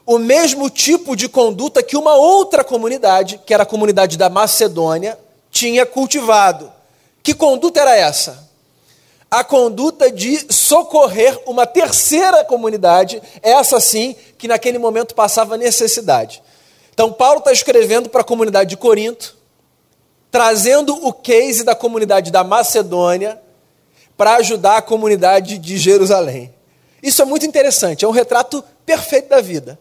o 0.05 0.19
mesmo 0.19 0.71
tipo 0.71 1.17
de 1.17 1.29
conduta 1.29 1.83
que 1.83 1.97
uma 1.97 2.15
outra 2.15 2.63
comunidade, 2.63 3.41
que 3.45 3.53
era 3.53 3.65
a 3.65 3.67
comunidade 3.67 4.17
da 4.17 4.31
Macedônia, 4.31 5.19
tinha 5.51 5.85
cultivado. 5.85 6.73
Que 7.23 7.35
conduta 7.35 7.81
era 7.81 7.97
essa? 7.97 8.47
A 9.29 9.43
conduta 9.43 10.13
de 10.13 10.53
socorrer 10.53 11.41
uma 11.47 11.67
terceira 11.67 12.45
comunidade, 12.45 13.21
essa 13.43 13.81
sim, 13.81 14.15
que 14.39 14.47
naquele 14.47 14.79
momento 14.79 15.15
passava 15.15 15.57
necessidade. 15.57 16.41
Então, 16.95 17.13
Paulo 17.13 17.41
está 17.41 17.51
escrevendo 17.51 18.09
para 18.09 18.21
a 18.21 18.25
comunidade 18.25 18.71
de 18.71 18.77
Corinto, 18.77 19.37
trazendo 20.31 20.95
o 21.05 21.13
case 21.13 21.65
da 21.65 21.75
comunidade 21.75 22.31
da 22.31 22.45
Macedônia 22.45 23.41
para 24.17 24.37
ajudar 24.37 24.79
a 24.79 24.83
comunidade 24.83 25.59
de 25.59 25.77
Jerusalém. 25.77 26.53
Isso 27.03 27.21
é 27.23 27.25
muito 27.25 27.47
interessante, 27.47 28.05
é 28.05 28.09
um 28.09 28.13
retrato 28.13 28.65
perfeito 28.85 29.29
da 29.29 29.41
vida. 29.41 29.79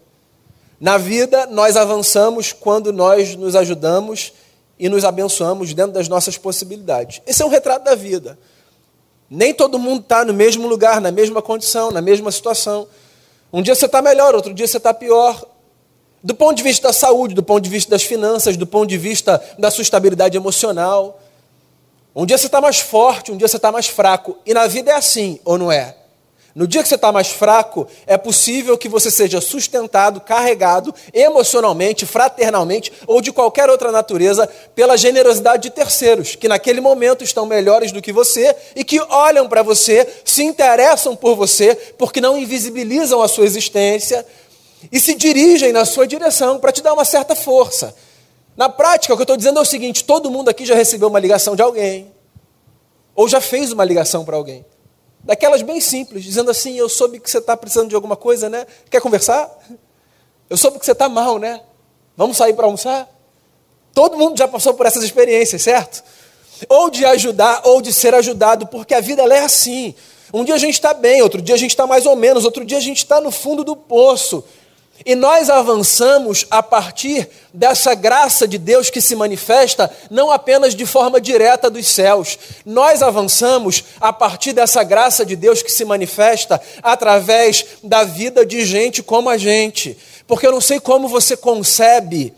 Na 0.79 0.97
vida, 0.97 1.47
nós 1.47 1.77
avançamos 1.77 2.51
quando 2.51 2.91
nós 2.91 3.35
nos 3.35 3.55
ajudamos 3.55 4.33
e 4.77 4.89
nos 4.89 5.05
abençoamos 5.05 5.73
dentro 5.73 5.93
das 5.93 6.09
nossas 6.09 6.37
possibilidades. 6.37 7.21
Esse 7.25 7.41
é 7.41 7.45
um 7.45 7.49
retrato 7.49 7.85
da 7.85 7.95
vida. 7.95 8.37
Nem 9.29 9.53
todo 9.53 9.79
mundo 9.79 10.01
está 10.01 10.25
no 10.25 10.33
mesmo 10.33 10.67
lugar, 10.67 10.99
na 10.99 11.11
mesma 11.11 11.41
condição, 11.41 11.91
na 11.91 12.01
mesma 12.01 12.31
situação. 12.31 12.87
Um 13.51 13.61
dia 13.61 13.73
você 13.73 13.85
está 13.85 14.01
melhor, 14.01 14.35
outro 14.35 14.53
dia 14.53 14.67
você 14.67 14.77
está 14.77 14.93
pior. 14.93 15.43
Do 16.21 16.35
ponto 16.35 16.57
de 16.57 16.63
vista 16.63 16.89
da 16.89 16.93
saúde, 16.93 17.33
do 17.33 17.43
ponto 17.43 17.63
de 17.63 17.69
vista 17.69 17.89
das 17.89 18.03
finanças, 18.03 18.57
do 18.57 18.67
ponto 18.67 18.87
de 18.87 18.97
vista 18.97 19.41
da 19.57 19.71
sua 19.71 19.81
estabilidade 19.81 20.35
emocional. 20.35 21.21
Um 22.15 22.25
dia 22.25 22.37
você 22.37 22.45
está 22.45 22.61
mais 22.61 22.79
forte, 22.79 23.31
um 23.31 23.37
dia 23.37 23.47
você 23.47 23.57
está 23.57 23.71
mais 23.71 23.87
fraco. 23.87 24.37
E 24.45 24.53
na 24.53 24.67
vida 24.67 24.91
é 24.91 24.95
assim, 24.95 25.39
ou 25.43 25.57
não 25.57 25.69
é? 25.69 25.95
No 26.55 26.65
dia 26.65 26.81
que 26.81 26.87
você 26.87 26.95
está 26.95 27.11
mais 27.11 27.27
fraco, 27.27 27.85
é 28.07 28.17
possível 28.17 28.77
que 28.77 28.87
você 28.87 29.11
seja 29.11 29.41
sustentado, 29.41 30.21
carregado 30.21 30.95
emocionalmente, 31.13 32.05
fraternalmente 32.05 32.93
ou 33.05 33.19
de 33.19 33.33
qualquer 33.33 33.69
outra 33.69 33.91
natureza 33.91 34.47
pela 34.73 34.95
generosidade 34.95 35.63
de 35.63 35.69
terceiros, 35.69 36.37
que 36.37 36.47
naquele 36.47 36.79
momento 36.79 37.25
estão 37.25 37.45
melhores 37.45 37.91
do 37.91 38.01
que 38.01 38.13
você 38.13 38.55
e 38.73 38.85
que 38.85 39.01
olham 39.01 39.49
para 39.49 39.61
você, 39.61 40.07
se 40.23 40.43
interessam 40.43 41.13
por 41.13 41.35
você, 41.35 41.75
porque 41.97 42.21
não 42.21 42.37
invisibilizam 42.37 43.21
a 43.21 43.27
sua 43.27 43.43
existência, 43.43 44.25
e 44.91 44.99
se 44.99 45.15
dirigem 45.15 45.73
na 45.73 45.83
sua 45.83 46.07
direção 46.07 46.59
para 46.59 46.71
te 46.71 46.81
dar 46.81 46.93
uma 46.93 47.03
certa 47.03 47.35
força. 47.35 47.93
Na 48.55 48.69
prática, 48.69 49.13
o 49.13 49.17
que 49.17 49.21
eu 49.21 49.25
estou 49.25 49.37
dizendo 49.37 49.59
é 49.59 49.61
o 49.61 49.65
seguinte: 49.65 50.03
todo 50.03 50.31
mundo 50.31 50.49
aqui 50.49 50.65
já 50.65 50.75
recebeu 50.75 51.07
uma 51.09 51.19
ligação 51.19 51.55
de 51.55 51.61
alguém, 51.61 52.11
ou 53.13 53.27
já 53.27 53.41
fez 53.41 53.71
uma 53.71 53.83
ligação 53.83 54.23
para 54.23 54.35
alguém, 54.35 54.65
daquelas 55.23 55.61
bem 55.61 55.81
simples, 55.81 56.23
dizendo 56.23 56.49
assim: 56.51 56.77
Eu 56.77 56.87
soube 56.87 57.19
que 57.19 57.29
você 57.29 57.39
está 57.39 57.57
precisando 57.57 57.89
de 57.89 57.95
alguma 57.95 58.15
coisa, 58.15 58.49
né? 58.49 58.65
Quer 58.89 59.01
conversar? 59.01 59.49
Eu 60.49 60.57
soube 60.57 60.79
que 60.79 60.85
você 60.85 60.93
está 60.93 61.09
mal, 61.09 61.37
né? 61.37 61.61
Vamos 62.15 62.37
sair 62.37 62.53
para 62.53 62.65
almoçar? 62.65 63.09
Todo 63.93 64.17
mundo 64.17 64.37
já 64.37 64.47
passou 64.47 64.73
por 64.73 64.85
essas 64.85 65.03
experiências, 65.03 65.61
certo? 65.61 66.03
Ou 66.69 66.89
de 66.89 67.05
ajudar, 67.05 67.61
ou 67.65 67.81
de 67.81 67.91
ser 67.91 68.13
ajudado, 68.13 68.67
porque 68.67 68.93
a 68.93 69.01
vida 69.01 69.21
é 69.23 69.39
assim. 69.39 69.93
Um 70.33 70.43
dia 70.43 70.55
a 70.55 70.57
gente 70.57 70.73
está 70.73 70.93
bem, 70.93 71.21
outro 71.21 71.41
dia 71.41 71.55
a 71.55 71.57
gente 71.57 71.71
está 71.71 71.85
mais 71.85 72.05
ou 72.05 72.15
menos, 72.15 72.45
outro 72.45 72.65
dia 72.65 72.77
a 72.77 72.81
gente 72.81 72.97
está 72.97 73.19
no 73.19 73.31
fundo 73.31 73.63
do 73.63 73.75
poço. 73.75 74.43
E 75.03 75.13
nós 75.13 75.49
avançamos 75.49 76.45
a 76.49 76.63
partir 76.63 77.27
dessa 77.53 77.93
graça 77.93 78.47
de 78.47 78.57
Deus 78.57 78.89
que 78.89 79.01
se 79.01 79.15
manifesta 79.15 79.91
não 80.09 80.31
apenas 80.31 80.73
de 80.73 80.85
forma 80.85 81.19
direta 81.19 81.69
dos 81.69 81.87
céus, 81.87 82.37
nós 82.65 83.01
avançamos 83.01 83.83
a 83.99 84.13
partir 84.13 84.53
dessa 84.53 84.83
graça 84.83 85.25
de 85.25 85.35
Deus 85.35 85.61
que 85.61 85.71
se 85.71 85.83
manifesta 85.83 86.61
através 86.81 87.65
da 87.83 88.03
vida 88.03 88.45
de 88.45 88.63
gente 88.65 89.03
como 89.03 89.29
a 89.29 89.37
gente. 89.37 89.97
Porque 90.25 90.47
eu 90.47 90.51
não 90.51 90.61
sei 90.61 90.79
como 90.79 91.09
você 91.09 91.35
concebe 91.35 92.33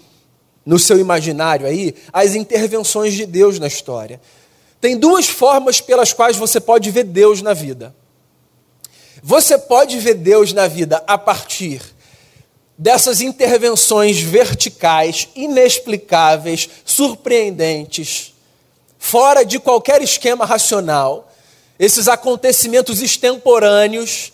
no 0.65 0.79
seu 0.79 0.99
imaginário 0.99 1.67
aí 1.67 1.93
as 2.11 2.33
intervenções 2.33 3.13
de 3.13 3.25
Deus 3.25 3.59
na 3.59 3.67
história. 3.67 4.19
Tem 4.81 4.97
duas 4.97 5.27
formas 5.27 5.79
pelas 5.79 6.11
quais 6.11 6.37
você 6.37 6.59
pode 6.59 6.89
ver 6.89 7.03
Deus 7.03 7.41
na 7.41 7.53
vida. 7.53 7.95
Você 9.21 9.57
pode 9.57 9.97
ver 9.99 10.15
Deus 10.15 10.53
na 10.53 10.67
vida 10.67 11.03
a 11.07 11.17
partir 11.17 11.96
dessas 12.77 13.21
intervenções 13.21 14.19
verticais, 14.19 15.29
inexplicáveis, 15.35 16.69
surpreendentes, 16.85 18.35
fora 18.99 19.43
de 19.43 19.57
qualquer 19.59 20.01
esquema 20.01 20.45
racional, 20.45 21.33
esses 21.79 22.07
acontecimentos 22.07 23.01
extemporâneos 23.01 24.31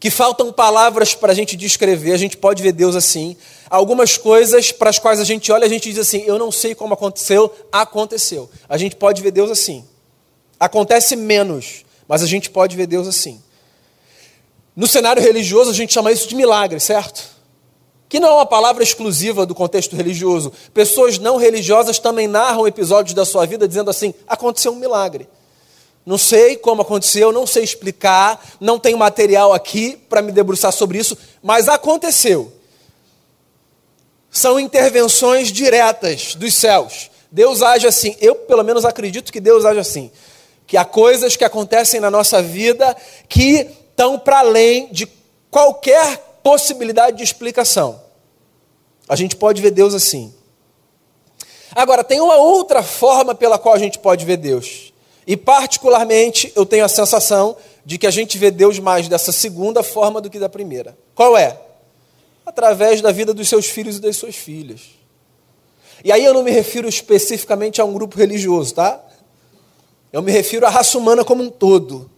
que 0.00 0.10
faltam 0.10 0.52
palavras 0.52 1.14
para 1.14 1.32
a 1.32 1.34
gente 1.34 1.56
descrever, 1.56 2.12
a 2.12 2.16
gente 2.16 2.36
pode 2.36 2.62
ver 2.62 2.72
Deus 2.72 2.94
assim. 2.94 3.36
Algumas 3.68 4.16
coisas 4.16 4.70
para 4.70 4.90
as 4.90 4.98
quais 4.98 5.18
a 5.18 5.24
gente 5.24 5.50
olha, 5.50 5.66
a 5.66 5.68
gente 5.68 5.90
diz 5.90 5.98
assim: 5.98 6.22
eu 6.26 6.38
não 6.38 6.52
sei 6.52 6.74
como 6.74 6.94
aconteceu, 6.94 7.52
aconteceu. 7.72 8.48
A 8.68 8.78
gente 8.78 8.96
pode 8.96 9.22
ver 9.22 9.30
Deus 9.30 9.50
assim. 9.50 9.84
Acontece 10.60 11.16
menos, 11.16 11.84
mas 12.06 12.22
a 12.22 12.26
gente 12.26 12.50
pode 12.50 12.76
ver 12.76 12.86
Deus 12.86 13.08
assim. 13.08 13.42
No 14.74 14.86
cenário 14.86 15.20
religioso, 15.20 15.70
a 15.70 15.74
gente 15.74 15.92
chama 15.92 16.12
isso 16.12 16.28
de 16.28 16.36
milagre, 16.36 16.78
certo? 16.78 17.37
Que 18.08 18.18
não 18.18 18.28
é 18.28 18.34
uma 18.34 18.46
palavra 18.46 18.82
exclusiva 18.82 19.44
do 19.44 19.54
contexto 19.54 19.94
religioso. 19.94 20.52
Pessoas 20.72 21.18
não 21.18 21.36
religiosas 21.36 21.98
também 21.98 22.26
narram 22.26 22.66
episódios 22.66 23.14
da 23.14 23.24
sua 23.24 23.44
vida 23.46 23.68
dizendo 23.68 23.90
assim: 23.90 24.14
aconteceu 24.26 24.72
um 24.72 24.76
milagre. 24.76 25.28
Não 26.06 26.16
sei 26.16 26.56
como 26.56 26.80
aconteceu, 26.80 27.30
não 27.32 27.46
sei 27.46 27.62
explicar, 27.62 28.42
não 28.58 28.78
tenho 28.78 28.96
material 28.96 29.52
aqui 29.52 29.94
para 30.08 30.22
me 30.22 30.32
debruçar 30.32 30.72
sobre 30.72 30.96
isso, 30.96 31.18
mas 31.42 31.68
aconteceu. 31.68 32.50
São 34.30 34.58
intervenções 34.58 35.52
diretas 35.52 36.34
dos 36.34 36.54
céus. 36.54 37.10
Deus 37.30 37.60
age 37.60 37.86
assim. 37.86 38.16
Eu, 38.20 38.34
pelo 38.34 38.62
menos, 38.62 38.86
acredito 38.86 39.30
que 39.30 39.40
Deus 39.40 39.66
age 39.66 39.80
assim. 39.80 40.10
Que 40.66 40.78
há 40.78 40.84
coisas 40.84 41.36
que 41.36 41.44
acontecem 41.44 42.00
na 42.00 42.10
nossa 42.10 42.40
vida 42.40 42.96
que 43.28 43.68
estão 43.90 44.18
para 44.18 44.38
além 44.38 44.88
de 44.90 45.06
qualquer 45.50 46.27
possibilidade 46.48 47.18
de 47.18 47.22
explicação. 47.22 48.00
A 49.06 49.14
gente 49.14 49.36
pode 49.36 49.60
ver 49.60 49.70
Deus 49.70 49.92
assim. 49.92 50.32
Agora, 51.72 52.02
tem 52.02 52.22
uma 52.22 52.36
outra 52.36 52.82
forma 52.82 53.34
pela 53.34 53.58
qual 53.58 53.74
a 53.74 53.78
gente 53.78 53.98
pode 53.98 54.24
ver 54.24 54.38
Deus. 54.38 54.94
E, 55.26 55.36
particularmente, 55.36 56.50
eu 56.56 56.64
tenho 56.64 56.86
a 56.86 56.88
sensação 56.88 57.54
de 57.84 57.98
que 57.98 58.06
a 58.06 58.10
gente 58.10 58.38
vê 58.38 58.50
Deus 58.50 58.78
mais 58.78 59.08
dessa 59.08 59.30
segunda 59.30 59.82
forma 59.82 60.22
do 60.22 60.30
que 60.30 60.38
da 60.38 60.48
primeira. 60.48 60.96
Qual 61.14 61.36
é? 61.36 61.60
Através 62.46 63.02
da 63.02 63.12
vida 63.12 63.34
dos 63.34 63.46
seus 63.46 63.66
filhos 63.66 63.98
e 63.98 64.00
das 64.00 64.16
suas 64.16 64.34
filhas. 64.34 64.80
E 66.02 66.10
aí 66.10 66.24
eu 66.24 66.32
não 66.32 66.42
me 66.42 66.50
refiro 66.50 66.88
especificamente 66.88 67.78
a 67.78 67.84
um 67.84 67.92
grupo 67.92 68.16
religioso, 68.16 68.74
tá? 68.74 68.98
Eu 70.10 70.22
me 70.22 70.32
refiro 70.32 70.64
à 70.64 70.70
raça 70.70 70.96
humana 70.96 71.26
como 71.26 71.42
um 71.42 71.50
todo 71.50 72.10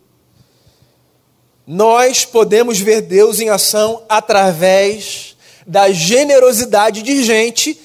nós 1.72 2.24
podemos 2.24 2.80
ver 2.80 3.00
Deus 3.00 3.38
em 3.38 3.48
ação 3.48 4.02
através 4.08 5.36
da 5.64 5.88
generosidade 5.92 7.00
de 7.00 7.22
gente 7.22 7.80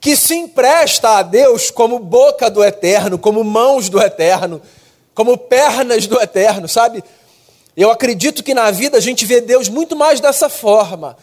que 0.00 0.14
se 0.14 0.36
empresta 0.36 1.18
a 1.18 1.22
Deus 1.24 1.68
como 1.68 1.98
boca 1.98 2.48
do 2.48 2.62
eterno, 2.62 3.18
como 3.18 3.42
mãos 3.42 3.88
do 3.88 4.00
eterno, 4.00 4.62
como 5.16 5.36
pernas 5.36 6.06
do 6.06 6.20
eterno, 6.20 6.68
sabe? 6.68 7.02
Eu 7.76 7.90
acredito 7.90 8.44
que 8.44 8.54
na 8.54 8.70
vida 8.70 8.96
a 8.96 9.00
gente 9.00 9.26
vê 9.26 9.40
Deus 9.40 9.68
muito 9.68 9.96
mais 9.96 10.20
dessa 10.20 10.48
forma, 10.48 11.16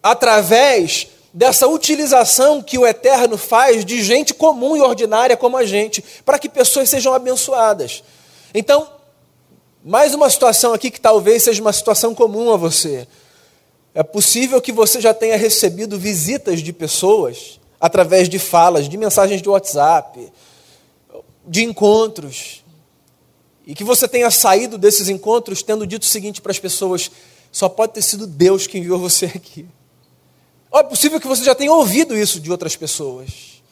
através 0.00 1.08
dessa 1.34 1.66
utilização 1.66 2.62
que 2.62 2.78
o 2.78 2.86
Eterno 2.86 3.36
faz 3.36 3.84
de 3.84 4.04
gente 4.04 4.32
comum 4.32 4.76
e 4.76 4.80
ordinária 4.80 5.36
como 5.36 5.56
a 5.56 5.66
gente, 5.66 6.00
para 6.24 6.38
que 6.38 6.48
pessoas 6.48 6.88
sejam 6.88 7.12
abençoadas. 7.12 8.04
Então, 8.54 8.99
mais 9.82 10.14
uma 10.14 10.28
situação 10.28 10.72
aqui 10.72 10.90
que 10.90 11.00
talvez 11.00 11.42
seja 11.42 11.60
uma 11.60 11.72
situação 11.72 12.14
comum 12.14 12.52
a 12.52 12.56
você. 12.56 13.08
É 13.94 14.02
possível 14.02 14.60
que 14.60 14.72
você 14.72 15.00
já 15.00 15.12
tenha 15.14 15.36
recebido 15.36 15.98
visitas 15.98 16.60
de 16.60 16.72
pessoas 16.72 17.58
através 17.80 18.28
de 18.28 18.38
falas, 18.38 18.88
de 18.88 18.96
mensagens 18.96 19.40
de 19.40 19.48
WhatsApp, 19.48 20.30
de 21.46 21.64
encontros, 21.64 22.62
e 23.66 23.74
que 23.74 23.82
você 23.82 24.06
tenha 24.06 24.30
saído 24.30 24.76
desses 24.76 25.08
encontros 25.08 25.62
tendo 25.62 25.86
dito 25.86 26.02
o 26.02 26.06
seguinte 26.06 26.42
para 26.42 26.52
as 26.52 26.58
pessoas: 26.58 27.10
só 27.50 27.68
pode 27.68 27.94
ter 27.94 28.02
sido 28.02 28.26
Deus 28.26 28.66
que 28.66 28.78
enviou 28.78 28.98
você 28.98 29.26
aqui. 29.26 29.66
Ou 30.70 30.78
é 30.78 30.84
possível 30.84 31.18
que 31.20 31.26
você 31.26 31.42
já 31.42 31.54
tenha 31.54 31.72
ouvido 31.72 32.16
isso 32.16 32.38
de 32.38 32.50
outras 32.50 32.76
pessoas. 32.76 33.62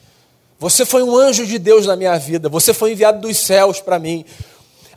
Você 0.57 0.85
foi 0.85 1.03
um 1.03 1.15
anjo 1.15 1.45
de 1.45 1.57
Deus 1.57 1.85
na 1.85 1.95
minha 1.95 2.17
vida, 2.17 2.49
você 2.49 2.73
foi 2.73 2.91
enviado 2.91 3.21
dos 3.21 3.37
céus 3.37 3.79
para 3.79 3.97
mim. 3.97 4.25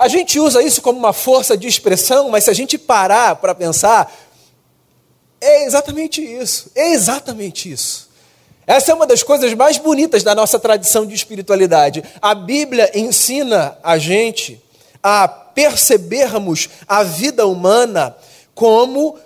A 0.03 0.09
gente 0.09 0.41
usa 0.41 0.61
isso 0.61 0.83
como 0.83 0.99
uma 0.99 1.13
força 1.13 1.57
de 1.57 1.69
expressão, 1.69 2.29
mas 2.29 2.43
se 2.43 2.51
a 2.51 2.53
gente 2.53 2.77
parar 2.77 3.37
para 3.37 3.55
pensar, 3.55 4.13
é 5.41 5.65
exatamente 5.65 6.21
isso. 6.21 6.73
É 6.75 6.91
exatamente 6.91 7.71
isso. 7.71 8.11
Essa 8.67 8.91
é 8.91 8.95
uma 8.97 9.07
das 9.07 9.23
coisas 9.23 9.55
mais 9.55 9.79
bonitas 9.79 10.25
da 10.25 10.35
nossa 10.35 10.59
tradição 10.59 11.07
de 11.07 11.15
espiritualidade. 11.15 12.03
A 12.21 12.35
Bíblia 12.35 12.91
ensina 12.99 13.79
a 13.81 13.97
gente 13.97 14.61
a 15.01 15.29
percebermos 15.29 16.69
a 16.89 17.05
vida 17.05 17.47
humana 17.47 18.17
como 18.57 19.17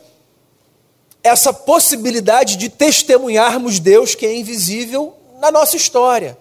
essa 1.23 1.55
possibilidade 1.55 2.55
de 2.57 2.69
testemunharmos 2.69 3.79
Deus 3.79 4.15
que 4.15 4.27
é 4.27 4.37
invisível 4.37 5.17
na 5.41 5.51
nossa 5.51 5.75
história. 5.75 6.37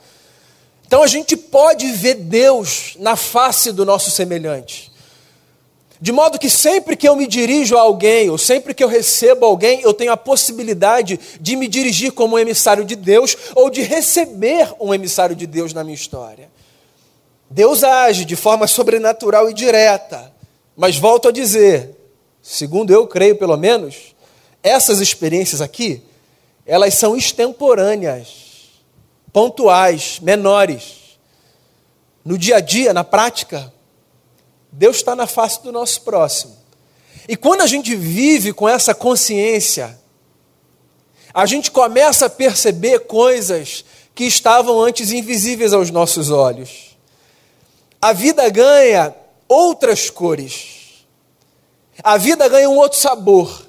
Então 0.85 1.01
a 1.01 1.07
gente 1.07 1.35
pode 1.35 1.91
ver 1.91 2.15
Deus 2.15 2.95
na 2.99 3.15
face 3.15 3.71
do 3.71 3.85
nosso 3.85 4.11
semelhante. 4.11 4.91
De 5.99 6.11
modo 6.11 6.37
que 6.37 6.49
sempre 6.49 6.95
que 6.95 7.07
eu 7.07 7.15
me 7.15 7.25
dirijo 7.25 7.77
a 7.77 7.81
alguém, 7.81 8.29
ou 8.29 8.37
sempre 8.37 8.73
que 8.73 8.83
eu 8.83 8.87
recebo 8.87 9.45
alguém, 9.45 9.81
eu 9.81 9.93
tenho 9.93 10.11
a 10.11 10.17
possibilidade 10.17 11.19
de 11.39 11.55
me 11.55 11.67
dirigir 11.67 12.11
como 12.11 12.35
um 12.35 12.39
emissário 12.39 12.83
de 12.83 12.95
Deus 12.95 13.35
ou 13.55 13.69
de 13.69 13.81
receber 13.81 14.73
um 14.79 14.93
emissário 14.93 15.35
de 15.35 15.47
Deus 15.47 15.73
na 15.73 15.83
minha 15.83 15.95
história. 15.95 16.49
Deus 17.49 17.83
age 17.83 18.25
de 18.25 18.35
forma 18.35 18.67
sobrenatural 18.67 19.49
e 19.49 19.53
direta, 19.53 20.31
mas 20.75 20.97
volto 20.97 21.29
a 21.29 21.31
dizer, 21.31 21.95
segundo 22.41 22.91
eu 22.91 23.07
creio 23.07 23.37
pelo 23.37 23.55
menos, 23.55 24.15
essas 24.61 24.99
experiências 24.99 25.61
aqui, 25.61 26.01
elas 26.65 26.95
são 26.95 27.15
extemporâneas, 27.15 28.44
pontuais, 29.35 30.17
menores. 30.21 31.19
No 32.23 32.37
dia 32.37 32.55
a 32.55 32.59
dia, 32.61 32.93
na 32.93 33.03
prática, 33.03 33.69
Deus 34.71 34.95
está 34.95 35.13
na 35.13 35.27
face 35.27 35.61
do 35.61 35.73
nosso 35.73 36.03
próximo. 36.03 36.55
E 37.27 37.35
quando 37.35 37.59
a 37.59 37.67
gente 37.67 37.93
vive 37.97 38.53
com 38.53 38.69
essa 38.69 38.95
consciência, 38.95 39.99
a 41.33 41.45
gente 41.45 41.69
começa 41.69 42.27
a 42.27 42.29
perceber 42.29 42.99
coisas 43.07 43.83
que 44.15 44.23
estavam 44.23 44.81
antes 44.81 45.11
invisíveis 45.11 45.73
aos 45.73 45.91
nossos 45.91 46.29
olhos. 46.29 46.95
A 48.01 48.13
vida 48.13 48.49
ganha 48.49 49.13
outras 49.49 50.09
cores. 50.09 51.05
A 52.01 52.15
vida 52.15 52.47
ganha 52.47 52.69
um 52.69 52.77
outro 52.77 52.97
sabor 52.97 53.65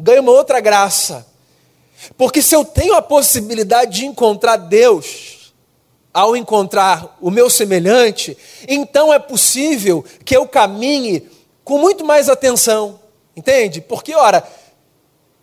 ganha 0.00 0.20
uma 0.20 0.32
outra 0.32 0.60
graça. 0.60 1.26
Porque 2.16 2.42
se 2.42 2.54
eu 2.54 2.64
tenho 2.64 2.94
a 2.94 3.02
possibilidade 3.02 4.00
de 4.00 4.06
encontrar 4.06 4.56
Deus, 4.56 5.52
ao 6.12 6.36
encontrar 6.36 7.16
o 7.20 7.30
meu 7.30 7.48
semelhante, 7.48 8.36
então 8.68 9.12
é 9.12 9.18
possível 9.18 10.04
que 10.24 10.36
eu 10.36 10.46
caminhe 10.46 11.28
com 11.64 11.78
muito 11.78 12.04
mais 12.04 12.28
atenção. 12.28 12.98
Entende? 13.36 13.80
Porque, 13.80 14.14
ora, 14.14 14.44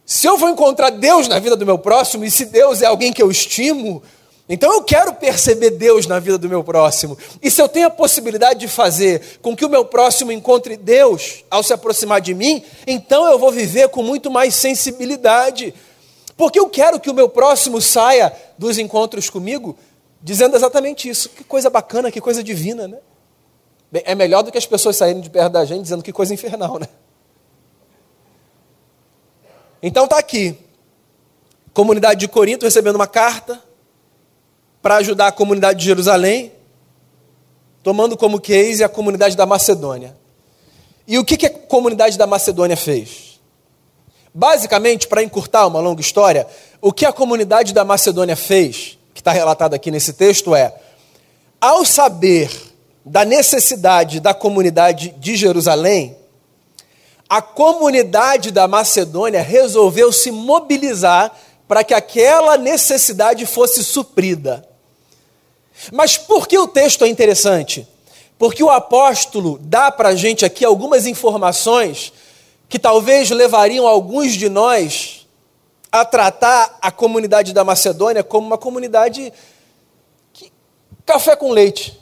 se 0.05 0.27
eu 0.27 0.37
vou 0.37 0.49
encontrar 0.49 0.89
Deus 0.89 1.27
na 1.27 1.39
vida 1.39 1.55
do 1.55 1.65
meu 1.65 1.77
próximo, 1.77 2.25
e 2.25 2.31
se 2.31 2.45
Deus 2.45 2.81
é 2.81 2.85
alguém 2.85 3.13
que 3.13 3.21
eu 3.21 3.31
estimo, 3.31 4.03
então 4.49 4.71
eu 4.71 4.81
quero 4.81 5.13
perceber 5.13 5.71
Deus 5.71 6.07
na 6.07 6.19
vida 6.19 6.37
do 6.37 6.47
meu 6.47 6.63
próximo. 6.63 7.17
E 7.41 7.51
se 7.51 7.61
eu 7.61 7.67
tenho 7.67 7.87
a 7.87 7.91
possibilidade 7.91 8.61
de 8.61 8.67
fazer 8.67 9.39
com 9.41 9.55
que 9.55 9.65
o 9.65 9.69
meu 9.69 9.83
próximo 9.83 10.31
encontre 10.31 10.77
Deus 10.77 11.43
ao 11.51 11.61
se 11.61 11.73
aproximar 11.73 12.21
de 12.21 12.33
mim, 12.33 12.63
então 12.85 13.29
eu 13.29 13.37
vou 13.37 13.51
viver 13.51 13.89
com 13.89 14.01
muito 14.01 14.31
mais 14.31 14.55
sensibilidade. 14.55 15.73
Porque 16.37 16.59
eu 16.59 16.69
quero 16.69 16.99
que 16.99 17.09
o 17.09 17.13
meu 17.13 17.27
próximo 17.27 17.81
saia 17.81 18.31
dos 18.57 18.77
encontros 18.77 19.27
comigo 19.27 19.75
dizendo 20.21 20.55
exatamente 20.55 21.09
isso. 21.09 21.29
Que 21.29 21.43
coisa 21.43 21.69
bacana, 21.69 22.11
que 22.11 22.21
coisa 22.21 22.43
divina, 22.43 22.87
né? 22.87 22.99
Bem, 23.91 24.03
é 24.05 24.13
melhor 24.13 24.43
do 24.43 24.51
que 24.51 24.57
as 24.57 24.65
pessoas 24.65 24.95
saírem 24.95 25.21
de 25.21 25.29
perto 25.29 25.53
da 25.53 25.65
gente 25.65 25.81
dizendo 25.81 26.03
que 26.03 26.13
coisa 26.13 26.33
infernal, 26.33 26.77
né? 26.77 26.87
Então 29.81 30.03
está 30.03 30.19
aqui. 30.19 30.57
Comunidade 31.73 32.19
de 32.19 32.27
Corinto 32.27 32.65
recebendo 32.65 32.95
uma 32.95 33.07
carta 33.07 33.61
para 34.81 34.97
ajudar 34.97 35.27
a 35.27 35.31
comunidade 35.31 35.79
de 35.79 35.85
Jerusalém, 35.85 36.51
tomando 37.81 38.15
como 38.15 38.39
case 38.39 38.83
a 38.83 38.89
comunidade 38.89 39.35
da 39.35 39.45
Macedônia. 39.45 40.15
E 41.07 41.17
o 41.17 41.25
que, 41.25 41.37
que 41.37 41.45
a 41.45 41.49
comunidade 41.49 42.17
da 42.17 42.27
Macedônia 42.27 42.75
fez? 42.75 43.36
Basicamente, 44.39 45.07
para 45.07 45.23
encurtar 45.23 45.65
uma 45.65 45.79
longa 45.79 45.99
história, 45.99 46.45
o 46.79 46.93
que 46.93 47.07
a 47.07 47.11
comunidade 47.11 47.73
da 47.73 47.83
Macedônia 47.83 48.35
fez, 48.35 48.95
que 49.11 49.19
está 49.19 49.31
relatado 49.31 49.73
aqui 49.73 49.89
nesse 49.89 50.13
texto, 50.13 50.53
é: 50.53 50.75
ao 51.59 51.83
saber 51.83 52.51
da 53.03 53.25
necessidade 53.25 54.19
da 54.19 54.35
comunidade 54.35 55.09
de 55.17 55.35
Jerusalém, 55.35 56.15
a 57.27 57.41
comunidade 57.41 58.51
da 58.51 58.67
Macedônia 58.67 59.41
resolveu 59.41 60.11
se 60.11 60.29
mobilizar 60.29 61.35
para 61.67 61.83
que 61.83 61.95
aquela 61.95 62.57
necessidade 62.57 63.43
fosse 63.43 63.83
suprida. 63.83 64.63
Mas 65.91 66.15
por 66.15 66.47
que 66.47 66.59
o 66.59 66.67
texto 66.67 67.03
é 67.03 67.07
interessante? 67.07 67.87
Porque 68.37 68.63
o 68.63 68.69
apóstolo 68.69 69.57
dá 69.59 69.89
para 69.91 70.09
a 70.09 70.15
gente 70.15 70.45
aqui 70.45 70.63
algumas 70.63 71.07
informações 71.07 72.13
que 72.69 72.77
talvez 72.77 73.29
levariam 73.29 73.87
alguns 73.87 74.33
de 74.33 74.49
nós 74.49 75.27
a 75.91 76.03
tratar 76.03 76.77
a 76.81 76.91
comunidade 76.91 77.53
da 77.53 77.63
Macedônia 77.63 78.23
como 78.23 78.45
uma 78.45 78.57
comunidade 78.57 79.31
que, 80.33 80.51
café 81.05 81.35
com 81.35 81.51
leite. 81.51 81.97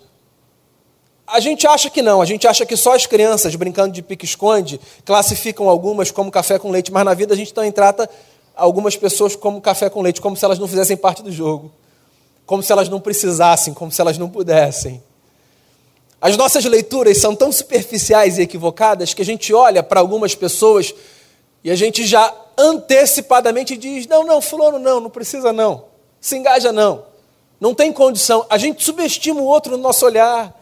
A 1.27 1.39
gente 1.39 1.65
acha 1.65 1.89
que 1.89 2.01
não, 2.01 2.21
a 2.21 2.25
gente 2.25 2.47
acha 2.47 2.65
que 2.65 2.75
só 2.75 2.95
as 2.95 3.05
crianças 3.05 3.55
brincando 3.55 3.93
de 3.93 4.01
pique-esconde 4.01 4.79
classificam 5.03 5.69
algumas 5.69 6.11
como 6.11 6.31
café 6.31 6.59
com 6.59 6.71
leite, 6.71 6.91
mas 6.91 7.05
na 7.05 7.13
vida 7.13 7.33
a 7.33 7.37
gente 7.37 7.53
também 7.53 7.71
trata 7.71 8.09
algumas 8.55 8.95
pessoas 8.95 9.35
como 9.35 9.59
café 9.59 9.89
com 9.89 10.01
leite, 10.01 10.21
como 10.21 10.35
se 10.35 10.45
elas 10.45 10.59
não 10.59 10.67
fizessem 10.67 10.95
parte 10.95 11.23
do 11.23 11.31
jogo 11.31 11.71
como 12.45 12.61
se 12.61 12.71
elas 12.71 12.89
não 12.89 12.99
precisassem, 12.99 13.73
como 13.73 13.91
se 13.91 13.99
elas 13.99 14.17
não 14.17 14.29
pudessem. 14.29 15.01
As 16.21 16.37
nossas 16.37 16.65
leituras 16.65 17.17
são 17.17 17.35
tão 17.35 17.51
superficiais 17.51 18.37
e 18.37 18.41
equivocadas 18.41 19.13
que 19.13 19.21
a 19.21 19.25
gente 19.25 19.53
olha 19.53 19.83
para 19.83 19.99
algumas 19.99 20.33
pessoas 20.33 20.93
e 21.63 21.71
a 21.71 21.75
gente 21.75 22.05
já 22.05 22.33
antecipadamente 22.57 23.75
diz: 23.75 24.07
não, 24.07 24.23
não, 24.23 24.41
fulano 24.41 24.79
não, 24.79 24.99
não 24.99 25.09
precisa 25.09 25.51
não, 25.51 25.85
se 26.19 26.37
engaja 26.37 26.71
não, 26.71 27.05
não 27.59 27.73
tem 27.73 27.91
condição. 27.91 28.45
A 28.49 28.57
gente 28.57 28.83
subestima 28.83 29.41
o 29.41 29.45
outro 29.45 29.75
no 29.75 29.83
nosso 29.83 30.05
olhar. 30.05 30.53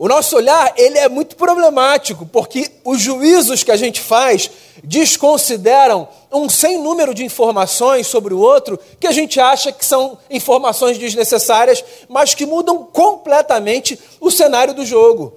O 0.00 0.08
nosso 0.08 0.34
olhar 0.34 0.72
ele 0.78 0.96
é 0.96 1.10
muito 1.10 1.36
problemático, 1.36 2.24
porque 2.24 2.70
os 2.86 3.02
juízos 3.02 3.62
que 3.62 3.70
a 3.70 3.76
gente 3.76 4.00
faz 4.00 4.50
desconsideram 4.82 6.08
um 6.32 6.48
sem 6.48 6.78
número 6.78 7.12
de 7.12 7.22
informações 7.22 8.06
sobre 8.06 8.32
o 8.32 8.38
outro 8.38 8.80
que 8.98 9.06
a 9.06 9.12
gente 9.12 9.38
acha 9.38 9.70
que 9.70 9.84
são 9.84 10.16
informações 10.30 10.96
desnecessárias, 10.96 11.84
mas 12.08 12.32
que 12.32 12.46
mudam 12.46 12.82
completamente 12.82 14.00
o 14.18 14.30
cenário 14.30 14.72
do 14.72 14.86
jogo. 14.86 15.34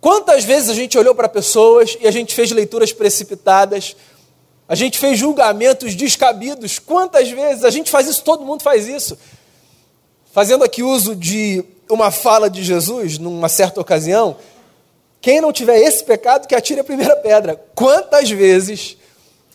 Quantas 0.00 0.42
vezes 0.42 0.70
a 0.70 0.74
gente 0.74 0.98
olhou 0.98 1.14
para 1.14 1.28
pessoas 1.28 1.96
e 2.00 2.08
a 2.08 2.10
gente 2.10 2.34
fez 2.34 2.50
leituras 2.50 2.92
precipitadas, 2.92 3.94
a 4.68 4.74
gente 4.74 4.98
fez 4.98 5.16
julgamentos 5.16 5.94
descabidos? 5.94 6.80
Quantas 6.80 7.30
vezes 7.30 7.62
a 7.62 7.70
gente 7.70 7.92
faz 7.92 8.08
isso? 8.08 8.24
Todo 8.24 8.44
mundo 8.44 8.60
faz 8.60 8.88
isso. 8.88 9.16
Fazendo 10.32 10.64
aqui 10.64 10.82
uso 10.82 11.14
de 11.16 11.64
uma 11.90 12.10
fala 12.10 12.50
de 12.50 12.62
Jesus, 12.62 13.18
numa 13.18 13.48
certa 13.48 13.80
ocasião, 13.80 14.36
quem 15.20 15.40
não 15.40 15.52
tiver 15.52 15.78
esse 15.78 16.04
pecado, 16.04 16.46
que 16.46 16.54
atire 16.54 16.80
a 16.80 16.84
primeira 16.84 17.16
pedra. 17.16 17.60
Quantas 17.74 18.30
vezes 18.30 18.96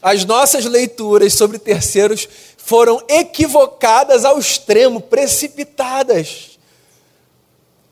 as 0.01 0.25
nossas 0.25 0.65
leituras 0.65 1.33
sobre 1.33 1.57
terceiros 1.57 2.27
foram 2.57 3.01
equivocadas 3.07 4.25
ao 4.25 4.37
extremo, 4.37 4.99
precipitadas? 4.99 6.59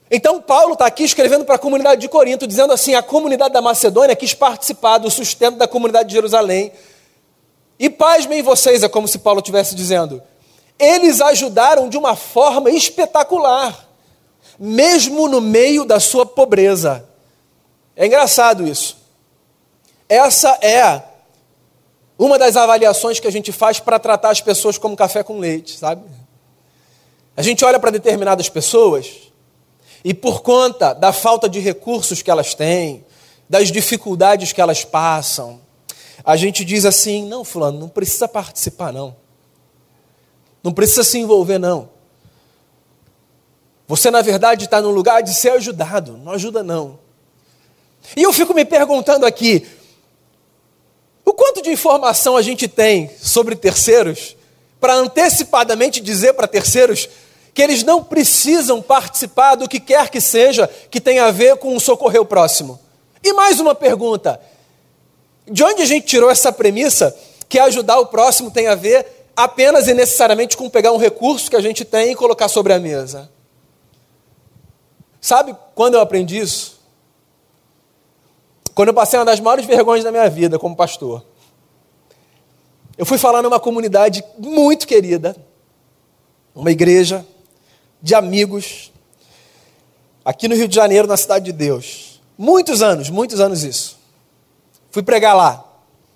Então, 0.10 0.41
Paulo 0.41 0.74
está 0.74 0.86
aqui 0.86 1.04
escrevendo 1.04 1.46
para 1.46 1.56
a 1.56 1.60
comunidade 1.60 2.02
de 2.02 2.10
Corinto, 2.10 2.46
dizendo 2.46 2.74
assim: 2.74 2.94
a 2.96 3.02
comunidade 3.02 3.54
da 3.54 3.62
Macedônia 3.62 4.15
quis 4.15 4.34
participar 4.34 4.98
do 4.98 5.10
sustento 5.10 5.56
da 5.56 5.67
comunidade 5.67 6.10
de 6.10 6.15
Jerusalém. 6.15 6.74
E 7.80 7.89
pasmem 7.89 8.44
vocês, 8.44 8.84
é 8.84 8.89
como 8.89 9.08
se 9.08 9.20
Paulo 9.20 9.39
estivesse 9.39 9.74
dizendo, 9.74 10.22
eles 10.82 11.22
ajudaram 11.22 11.88
de 11.88 11.98
uma 11.98 12.15
forma 12.15 12.70
espetacular, 12.72 13.88
mesmo 14.60 15.28
no 15.28 15.39
meio 15.39 15.86
da 15.86 16.00
sua 16.00 16.26
pobreza. 16.26 17.08
É 17.96 18.06
engraçado 18.08 18.67
isso. 18.67 18.98
Essa 20.10 20.58
é 20.62 21.04
uma 22.17 22.38
das 22.38 22.56
avaliações 22.56 23.20
que 23.20 23.28
a 23.28 23.32
gente 23.32 23.52
faz 23.52 23.80
para 23.80 24.00
tratar 24.00 24.30
as 24.32 24.41
pessoas 24.41 24.78
como 24.78 24.96
café 24.96 25.24
com 25.24 25.39
leite, 25.39 25.78
sabe? 25.78 26.04
A 27.36 27.41
gente 27.41 27.63
olha 27.63 27.80
para 27.80 27.91
determinadas 27.91 28.50
pessoas 28.50 29.32
e 30.04 30.13
por 30.13 30.41
conta 30.41 30.94
da 30.94 31.13
falta 31.13 31.48
de 31.48 31.60
recursos 31.60 32.22
que 32.22 32.30
elas 32.30 32.54
têm, 32.54 33.06
das 33.50 33.72
dificuldades 33.72 34.52
que 34.52 34.62
elas 34.62 34.84
passam, 34.84 35.62
a 36.24 36.36
gente 36.36 36.63
diz 36.63 36.86
assim: 36.86 37.28
não, 37.28 37.44
Fulano, 37.44 37.80
não 37.80 37.89
precisa 37.89 38.28
participar, 38.28 38.91
não. 38.91 39.15
Não 40.63 40.71
precisa 40.71 41.04
se 41.04 41.17
envolver, 41.17 41.58
não. 41.58 41.89
Você, 43.88 44.10
na 44.10 44.21
verdade, 44.21 44.65
está 44.65 44.82
no 44.82 44.89
lugar 44.89 45.21
de 45.21 45.34
ser 45.34 45.50
ajudado, 45.50 46.17
não 46.17 46.32
ajuda, 46.32 46.63
não. 46.63 47.00
E 48.15 48.24
eu 48.24 48.32
fico 48.32 48.54
me 48.54 48.63
perguntando 48.63 49.26
aqui: 49.26 49.67
o 51.26 51.34
quanto 51.34 51.62
de 51.62 51.71
informação 51.71 52.38
a 52.38 52.41
gente 52.41 52.67
tem 52.67 53.10
sobre 53.21 53.56
terceiros 53.56 54.36
para 54.80 54.95
antecipadamente 54.95 56.02
dizer 56.02 56.34
para 56.34 56.47
terceiros 56.47 57.08
que 57.54 57.62
eles 57.62 57.84
não 57.84 58.04
precisam 58.04 58.82
participar 58.82 59.56
do 59.56 59.67
que 59.67 59.80
quer 59.80 60.10
que 60.10 60.21
seja 60.21 60.67
que 60.89 61.02
tenha 61.02 61.26
a 61.26 61.32
ver 61.32 61.58
com 61.58 61.80
socorrer 61.80 62.21
o 62.21 62.26
próximo. 62.26 62.80
E 63.24 63.34
mais 63.34 63.60
uma 63.60 63.76
pergunta: 63.76 64.39
de 65.50 65.63
onde 65.63 65.82
a 65.82 65.86
gente 65.86 66.06
tirou 66.06 66.30
essa 66.30 66.52
premissa 66.52 67.15
que 67.47 67.60
ajudar 67.60 68.00
o 68.00 68.06
próximo 68.06 68.50
tem 68.50 68.67
a 68.67 68.76
ver 68.76 69.20
apenas 69.36 69.88
e 69.88 69.94
necessariamente 69.94 70.58
com 70.58 70.70
pegar 70.70 70.91
um 70.91 70.98
recurso 70.98 71.50
que 71.50 71.56
a 71.56 71.62
gente 71.62 71.84
tem 71.86 72.12
e 72.12 72.15
colocar 72.15 72.48
sobre 72.48 72.74
a 72.74 72.80
mesa? 72.80 73.30
Sabe 75.20 75.56
quando 75.76 75.96
eu 75.96 76.02
aprendi 76.02 76.38
isso? 76.38 76.80
Quando 78.74 78.89
eu 78.89 78.94
passei 78.94 79.20
uma 79.20 79.26
das 79.26 79.39
maiores 79.39 79.65
vergonhas 79.65 80.04
da 80.04 80.12
minha 80.12 80.30
vida 80.30 80.58
como 80.58 80.76
pastor. 80.76 81.24
Eu 82.98 83.06
fui 83.06 83.17
falar 83.17 83.41
numa 83.41 83.60
comunidade 83.60 84.24
muito 84.38 84.88
querida, 84.88 85.36
uma 86.54 86.72
igreja 86.72 87.26
de 88.02 88.15
amigos, 88.15 88.91
aqui 90.24 90.48
no 90.48 90.56
Rio 90.56 90.67
de 90.67 90.76
Janeiro, 90.76 91.08
na 91.08 91.17
Cidade 91.17 91.46
de 91.46 91.52
Deus. 91.52 92.22
Muitos 92.38 92.82
anos, 92.82 93.10
muitos 93.10 93.39
anos 93.39 93.63
isso. 93.63 93.98
Fui 94.89 95.04
pregar 95.04 95.36
lá. 95.36 95.65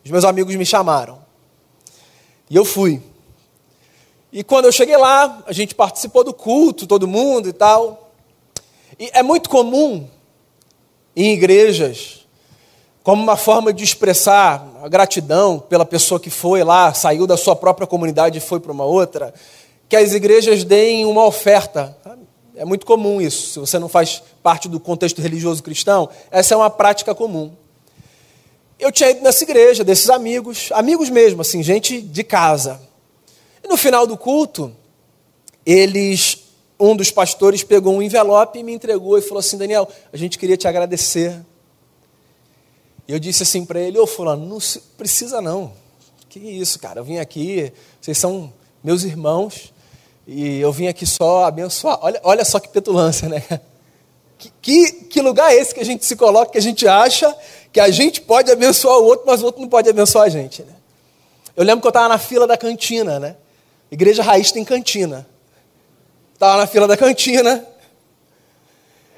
Os 0.03 0.11
meus 0.11 0.23
amigos 0.23 0.55
me 0.55 0.65
chamaram. 0.65 1.24
E 2.49 2.55
eu 2.55 2.65
fui. 2.65 3.01
E 4.31 4.43
quando 4.43 4.65
eu 4.65 4.71
cheguei 4.71 4.97
lá, 4.97 5.43
a 5.47 5.53
gente 5.53 5.73
participou 5.73 6.23
do 6.23 6.33
culto, 6.33 6.85
todo 6.85 7.07
mundo 7.07 7.47
e 7.47 7.53
tal. 7.53 8.11
E 8.99 9.09
é 9.13 9.23
muito 9.23 9.49
comum 9.49 10.07
em 11.15 11.31
igrejas, 11.33 12.25
como 13.01 13.23
uma 13.23 13.37
forma 13.37 13.71
de 13.71 13.83
expressar 13.83 14.67
a 14.83 14.87
gratidão 14.89 15.59
pela 15.59 15.85
pessoa 15.85 16.19
que 16.19 16.29
foi 16.29 16.63
lá, 16.63 16.93
saiu 16.93 17.25
da 17.25 17.37
sua 17.37 17.55
própria 17.55 17.87
comunidade 17.87 18.37
e 18.37 18.41
foi 18.41 18.59
para 18.59 18.71
uma 18.71 18.83
outra, 18.83 19.33
que 19.87 19.95
as 19.95 20.13
igrejas 20.13 20.63
deem 20.63 21.05
uma 21.05 21.25
oferta. 21.25 21.97
É 22.55 22.65
muito 22.65 22.85
comum 22.85 23.21
isso. 23.21 23.53
Se 23.53 23.59
você 23.59 23.79
não 23.79 23.87
faz 23.87 24.21
parte 24.43 24.67
do 24.67 24.79
contexto 24.79 25.21
religioso 25.21 25.63
cristão, 25.63 26.09
essa 26.31 26.53
é 26.53 26.57
uma 26.57 26.69
prática 26.69 27.15
comum. 27.15 27.53
Eu 28.79 28.91
tinha 28.91 29.11
ido 29.11 29.21
nessa 29.21 29.43
igreja, 29.43 29.83
desses 29.83 30.09
amigos, 30.09 30.69
amigos 30.71 31.09
mesmo, 31.09 31.41
assim, 31.41 31.63
gente 31.63 32.01
de 32.01 32.23
casa. 32.23 32.81
E 33.63 33.67
no 33.67 33.77
final 33.77 34.05
do 34.05 34.17
culto, 34.17 34.75
eles, 35.65 36.43
um 36.79 36.95
dos 36.95 37.09
pastores 37.09 37.63
pegou 37.63 37.95
um 37.95 38.01
envelope 38.01 38.59
e 38.59 38.63
me 38.63 38.73
entregou 38.73 39.17
e 39.17 39.21
falou 39.21 39.39
assim: 39.39 39.57
Daniel, 39.57 39.87
a 40.11 40.17
gente 40.17 40.37
queria 40.37 40.57
te 40.57 40.67
agradecer. 40.67 41.39
E 43.07 43.13
eu 43.13 43.19
disse 43.19 43.43
assim 43.43 43.65
para 43.65 43.79
ele: 43.79 43.97
Ô, 43.97 44.05
Fulano, 44.05 44.45
não 44.45 44.59
precisa 44.97 45.41
não. 45.41 45.73
Que 46.29 46.39
isso, 46.39 46.77
cara, 46.79 46.99
eu 46.99 47.03
vim 47.03 47.17
aqui, 47.17 47.71
vocês 48.01 48.17
são 48.17 48.51
meus 48.83 49.03
irmãos, 49.03 49.73
e 50.27 50.59
eu 50.59 50.71
vim 50.71 50.87
aqui 50.87 51.05
só 51.05 51.45
abençoar. 51.45 51.97
Olha, 52.01 52.19
olha 52.23 52.45
só 52.45 52.59
que 52.59 52.69
petulância, 52.69 53.29
né? 53.29 53.43
Que, 54.37 54.51
que, 54.61 54.91
que, 55.05 55.21
lugar 55.21 55.53
é 55.53 55.55
esse 55.55 55.73
que 55.73 55.79
a 55.79 55.85
gente 55.85 56.03
se 56.03 56.13
coloca, 56.13 56.51
que 56.51 56.57
a 56.57 56.61
gente 56.61 56.85
acha 56.85 57.33
que 57.75 57.79
a 57.81 57.91
gente 57.91 58.21
pode 58.21 58.49
abençoar 58.49 58.99
o 58.99 59.03
outro, 59.03 59.25
mas 59.27 59.41
o 59.41 59.47
outro 59.47 59.61
não 59.61 59.67
pode 59.67 59.89
abençoar 59.89 60.27
a 60.27 60.29
gente, 60.29 60.63
né? 60.63 60.71
Eu 61.57 61.65
lembro 61.65 61.81
que 61.81 61.87
eu 61.87 61.89
estava 61.89 62.07
na 62.07 62.17
fila 62.17 62.47
da 62.47 62.55
cantina, 62.55 63.19
né? 63.19 63.35
Igreja 63.91 64.23
Raiz 64.23 64.49
tem 64.49 64.63
cantina. 64.63 65.27
Estava 66.33 66.55
na 66.55 66.67
fila 66.67 66.87
da 66.87 66.95
cantina. 66.95 67.67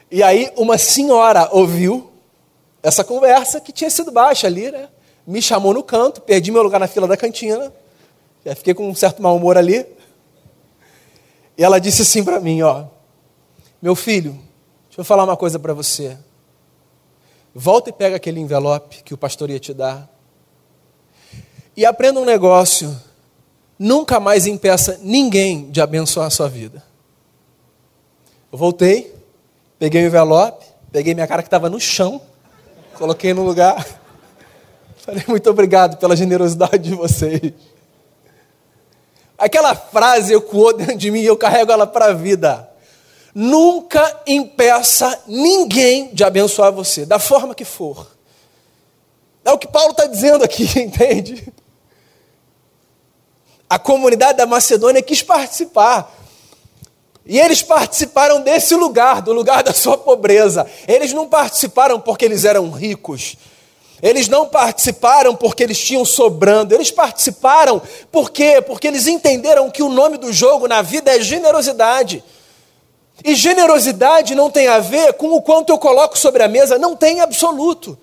E 0.09 0.23
aí 0.23 0.51
uma 0.57 0.75
senhora 0.75 1.47
ouviu 1.51 2.11
essa 2.81 3.03
conversa 3.03 3.61
que 3.61 3.71
tinha 3.71 3.91
sido 3.91 4.11
baixa 4.11 4.47
ali, 4.47 4.71
né? 4.71 4.89
Me 5.27 5.39
chamou 5.39 5.71
no 5.71 5.83
canto, 5.83 6.19
perdi 6.21 6.51
meu 6.51 6.63
lugar 6.63 6.79
na 6.79 6.87
fila 6.87 7.07
da 7.07 7.15
cantina. 7.15 7.71
Já 8.43 8.55
fiquei 8.55 8.73
com 8.73 8.89
um 8.89 8.95
certo 8.95 9.21
mau 9.21 9.35
humor 9.35 9.55
ali. 9.55 9.85
E 11.55 11.63
ela 11.63 11.77
disse 11.77 12.01
assim 12.01 12.23
para 12.23 12.39
mim, 12.39 12.63
ó, 12.63 12.85
meu 13.79 13.93
filho, 13.93 14.31
deixa 14.87 14.99
eu 14.99 15.05
falar 15.05 15.25
uma 15.25 15.37
coisa 15.37 15.59
para 15.59 15.75
você. 15.75 16.17
Volta 17.59 17.89
e 17.89 17.93
pega 17.93 18.17
aquele 18.17 18.39
envelope 18.39 19.01
que 19.01 19.15
o 19.15 19.17
pastor 19.17 19.49
ia 19.49 19.59
te 19.59 19.73
dar. 19.73 20.07
E 21.75 21.87
aprenda 21.87 22.19
um 22.19 22.23
negócio. 22.23 22.95
Nunca 23.79 24.19
mais 24.19 24.45
impeça 24.45 24.99
ninguém 25.01 25.71
de 25.71 25.81
abençoar 25.81 26.27
a 26.27 26.29
sua 26.29 26.47
vida. 26.47 26.83
Eu 28.51 28.59
voltei, 28.59 29.11
peguei 29.79 30.03
o 30.03 30.05
envelope, 30.05 30.67
peguei 30.91 31.15
minha 31.15 31.25
cara 31.25 31.41
que 31.41 31.47
estava 31.47 31.67
no 31.67 31.79
chão, 31.79 32.21
coloquei 32.93 33.33
no 33.33 33.43
lugar. 33.43 33.83
Falei, 35.03 35.23
muito 35.27 35.49
obrigado 35.49 35.97
pela 35.97 36.15
generosidade 36.15 36.77
de 36.77 36.93
vocês. 36.93 37.53
Aquela 39.35 39.73
frase 39.73 40.31
ecoou 40.31 40.77
dentro 40.77 40.95
de 40.95 41.09
mim 41.09 41.21
e 41.21 41.25
eu 41.25 41.35
carrego 41.35 41.71
ela 41.71 41.87
para 41.87 42.05
a 42.05 42.13
vida. 42.13 42.69
Nunca 43.39 44.19
impeça 44.25 45.21
ninguém 45.27 46.09
de 46.11 46.23
abençoar 46.23 46.71
você, 46.71 47.05
da 47.05 47.19
forma 47.19 47.53
que 47.53 47.63
for. 47.63 48.07
É 49.45 49.51
o 49.51 49.59
que 49.59 49.67
Paulo 49.67 49.91
está 49.91 50.07
dizendo 50.07 50.43
aqui, 50.43 50.63
entende? 50.81 51.53
A 53.69 53.77
comunidade 53.77 54.39
da 54.39 54.47
Macedônia 54.47 55.03
quis 55.03 55.21
participar. 55.21 56.11
E 57.27 57.39
eles 57.39 57.61
participaram 57.61 58.41
desse 58.41 58.73
lugar, 58.73 59.21
do 59.21 59.33
lugar 59.33 59.61
da 59.61 59.71
sua 59.71 59.99
pobreza. 59.99 60.65
Eles 60.87 61.13
não 61.13 61.29
participaram 61.29 61.99
porque 61.99 62.25
eles 62.25 62.43
eram 62.43 62.71
ricos. 62.71 63.35
Eles 64.01 64.27
não 64.27 64.47
participaram 64.47 65.35
porque 65.35 65.61
eles 65.61 65.77
tinham 65.77 66.03
sobrando, 66.03 66.73
eles 66.73 66.89
participaram 66.89 67.79
por 68.11 68.31
quê? 68.31 68.63
Porque 68.65 68.87
eles 68.87 69.05
entenderam 69.05 69.69
que 69.69 69.83
o 69.83 69.89
nome 69.89 70.17
do 70.17 70.33
jogo 70.33 70.67
na 70.67 70.81
vida 70.81 71.15
é 71.15 71.21
generosidade. 71.21 72.23
E 73.23 73.35
generosidade 73.35 74.35
não 74.35 74.49
tem 74.49 74.67
a 74.67 74.79
ver 74.79 75.13
com 75.13 75.33
o 75.33 75.41
quanto 75.41 75.71
eu 75.71 75.77
coloco 75.77 76.17
sobre 76.17 76.43
a 76.43 76.47
mesa, 76.47 76.77
não 76.77 76.95
tem 76.95 77.19
absoluto. 77.19 77.97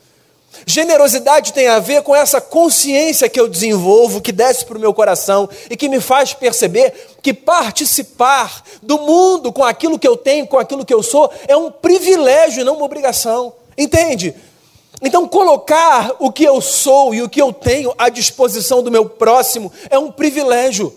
Generosidade 0.66 1.52
tem 1.52 1.66
a 1.68 1.78
ver 1.78 2.02
com 2.02 2.14
essa 2.14 2.40
consciência 2.40 3.28
que 3.28 3.38
eu 3.38 3.48
desenvolvo, 3.48 4.20
que 4.20 4.32
desce 4.32 4.64
para 4.64 4.78
o 4.78 4.80
meu 4.80 4.94
coração 4.94 5.48
e 5.68 5.76
que 5.76 5.88
me 5.88 6.00
faz 6.00 6.32
perceber 6.32 6.94
que 7.22 7.34
participar 7.34 8.62
do 8.82 8.98
mundo 8.98 9.52
com 9.52 9.64
aquilo 9.64 9.98
que 9.98 10.06
eu 10.06 10.16
tenho, 10.16 10.46
com 10.46 10.58
aquilo 10.58 10.84
que 10.84 10.94
eu 10.94 11.02
sou, 11.02 11.30
é 11.48 11.56
um 11.56 11.70
privilégio 11.70 12.60
e 12.60 12.64
não 12.64 12.76
uma 12.76 12.84
obrigação. 12.84 13.52
Entende? 13.76 14.34
Então, 15.02 15.28
colocar 15.28 16.12
o 16.18 16.30
que 16.30 16.44
eu 16.44 16.60
sou 16.60 17.14
e 17.14 17.20
o 17.20 17.28
que 17.28 17.42
eu 17.42 17.52
tenho 17.52 17.92
à 17.98 18.08
disposição 18.08 18.82
do 18.82 18.90
meu 18.90 19.06
próximo 19.06 19.72
é 19.90 19.98
um 19.98 20.10
privilégio, 20.10 20.94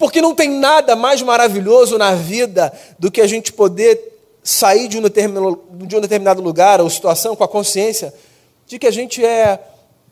porque 0.00 0.20
não 0.20 0.34
tem 0.34 0.50
nada 0.50 0.96
mais 0.96 1.22
maravilhoso 1.22 1.96
na 1.96 2.14
vida 2.14 2.72
do 2.98 3.10
que 3.10 3.20
a 3.20 3.26
gente 3.28 3.52
poder 3.52 4.00
sair 4.42 4.88
de 4.88 4.98
um 4.98 5.02
determinado, 5.02 5.62
de 5.72 5.96
um 5.96 6.00
determinado 6.00 6.42
lugar 6.42 6.80
ou 6.80 6.90
situação 6.90 7.36
com 7.36 7.44
a 7.44 7.48
consciência 7.48 8.12
de 8.66 8.78
que 8.78 8.86
a 8.86 8.90
gente 8.90 9.24
é, 9.24 9.60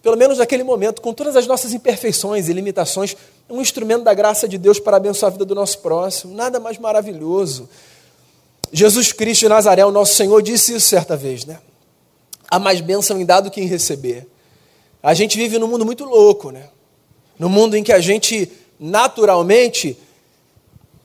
pelo 0.03 0.17
menos 0.17 0.39
naquele 0.39 0.63
momento, 0.63 1.01
com 1.01 1.13
todas 1.13 1.35
as 1.35 1.47
nossas 1.47 1.73
imperfeições 1.73 2.49
e 2.49 2.53
limitações, 2.53 3.17
um 3.49 3.61
instrumento 3.61 4.05
da 4.05 4.15
graça 4.15 4.47
de 4.47 4.59
Deus 4.59 4.79
para 4.79 4.99
abençoar 4.99 5.31
a 5.31 5.33
vida 5.33 5.45
do 5.45 5.55
nosso 5.55 5.79
próximo. 5.79 6.35
Nada 6.35 6.61
mais 6.61 6.79
maravilhoso. 6.79 7.69
Jesus 8.71 9.13
Cristo 9.13 9.41
de 9.41 9.49
Nazaré, 9.49 9.85
o 9.85 9.91
nosso 9.91 10.15
Senhor, 10.15 10.41
disse 10.43 10.75
isso 10.75 10.87
certa 10.87 11.17
vez, 11.17 11.45
né? 11.45 11.59
há 12.51 12.59
mais 12.59 12.81
bênção 12.81 13.21
em 13.21 13.25
dar 13.25 13.41
do 13.41 13.51
que 13.51 13.61
em 13.61 13.67
receber. 13.67 14.27
A 15.03 15.15
gente 15.15 15.37
vive 15.37 15.59
num 15.59 15.69
mundo 15.69 15.85
muito 15.85 16.05
louco, 16.05 16.51
né? 16.51 16.69
Num 17.39 17.49
mundo 17.49 17.77
em 17.77 17.83
que 17.85 17.93
a 17.93 18.01
gente 18.01 18.51
naturalmente 18.79 19.97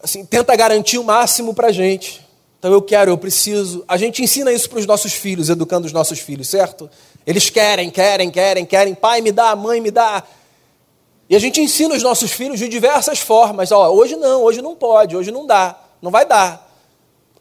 assim, 0.04 0.26
tenta 0.26 0.56
garantir 0.56 0.98
o 0.98 1.04
máximo 1.04 1.54
para 1.54 1.68
a 1.68 1.72
gente. 1.72 2.22
Então 2.60 2.72
eu 2.72 2.82
quero, 2.82 3.12
eu 3.12 3.18
preciso. 3.18 3.84
A 3.88 3.98
gente 3.98 4.22
ensina 4.22 4.52
isso 4.52 4.70
para 4.70 4.80
os 4.80 4.86
nossos 4.86 5.14
filhos, 5.14 5.50
educando 5.50 5.88
os 5.88 5.94
nossos 5.94 6.20
filhos, 6.20 6.48
certo? 6.48 6.90
Eles 7.26 7.50
querem, 7.50 7.90
querem, 7.90 8.30
querem, 8.30 8.66
querem. 8.66 8.94
Pai, 8.94 9.22
me 9.22 9.32
dá, 9.32 9.56
mãe, 9.56 9.82
me 9.82 9.92
dá. 9.92 10.24
E 11.30 11.36
a 11.36 11.40
gente 11.40 11.62
ensina 11.62 11.96
os 11.96 12.04
nossos 12.04 12.32
filhos 12.32 12.60
de 12.60 12.68
diversas 12.68 13.20
formas. 13.20 13.72
Ó, 13.72 13.92
hoje 13.92 14.16
não, 14.16 14.44
hoje 14.44 14.62
não 14.62 14.76
pode, 14.76 15.16
hoje 15.16 15.32
não 15.32 15.46
dá, 15.46 15.80
não 16.02 16.12
vai 16.12 16.26
dar. 16.26 16.70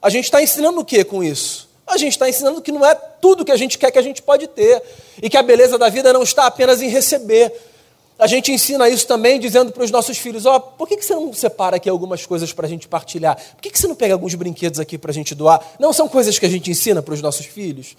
A 0.01 0.09
gente 0.09 0.25
está 0.25 0.43
ensinando 0.43 0.81
o 0.81 0.85
que 0.85 1.05
com 1.05 1.23
isso? 1.23 1.69
A 1.87 1.97
gente 1.97 2.13
está 2.13 2.29
ensinando 2.29 2.63
que 2.63 2.73
não 2.73 2.85
é 2.85 2.95
tudo 2.95 3.45
que 3.45 3.53
a 3.53 3.57
gente 3.57 3.77
quer 3.77 3.91
que 3.91 3.99
a 3.99 4.03
gente 4.03 4.23
pode 4.23 4.47
ter. 4.49 4.83
E 5.21 5.29
que 5.29 5.37
a 5.37 5.43
beleza 5.43 5.77
da 5.79 5.89
vida 5.89 6.13
não 6.13 6.23
está 6.23 6.47
apenas 6.47 6.81
em 6.81 6.89
receber. 6.89 7.53
A 8.23 8.29
gente 8.29 8.53
ensina 8.53 8.89
isso 8.89 9.05
também 9.05 9.41
dizendo 9.41 9.73
para 9.73 9.83
os 9.83 9.91
nossos 9.91 10.17
filhos: 10.17 10.47
Ó, 10.47 10.55
oh, 10.55 10.61
por 10.61 10.87
que, 10.87 10.97
que 10.97 11.05
você 11.05 11.13
não 11.13 11.33
separa 11.33 11.75
aqui 11.75 11.91
algumas 11.91 12.25
coisas 12.25 12.53
para 12.53 12.67
a 12.67 12.69
gente 12.69 12.87
partilhar? 12.87 13.35
Por 13.35 13.61
que, 13.61 13.69
que 13.69 13.77
você 13.77 13.89
não 13.89 13.97
pega 13.97 14.15
alguns 14.15 14.33
brinquedos 14.37 14.79
aqui 14.79 14.97
para 14.97 15.11
a 15.11 15.15
gente 15.15 15.35
doar? 15.35 15.61
Não 15.77 15.93
são 15.93 16.09
coisas 16.09 16.39
que 16.39 16.47
a 16.47 16.49
gente 16.49 16.71
ensina 16.71 17.03
para 17.03 17.15
os 17.15 17.21
nossos 17.21 17.47
filhos? 17.47 17.97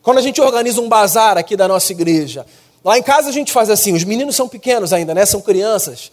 Quando 0.00 0.16
a 0.16 0.22
gente 0.22 0.40
organiza 0.40 0.80
um 0.80 0.88
bazar 0.88 1.36
aqui 1.36 1.54
da 1.54 1.68
nossa 1.68 1.92
igreja, 1.92 2.46
lá 2.82 2.96
em 2.96 3.02
casa 3.02 3.28
a 3.28 3.32
gente 3.32 3.52
faz 3.52 3.68
assim: 3.68 3.92
os 3.92 4.04
meninos 4.04 4.34
são 4.34 4.48
pequenos 4.48 4.90
ainda, 4.90 5.14
né? 5.14 5.26
São 5.26 5.42
crianças. 5.42 6.10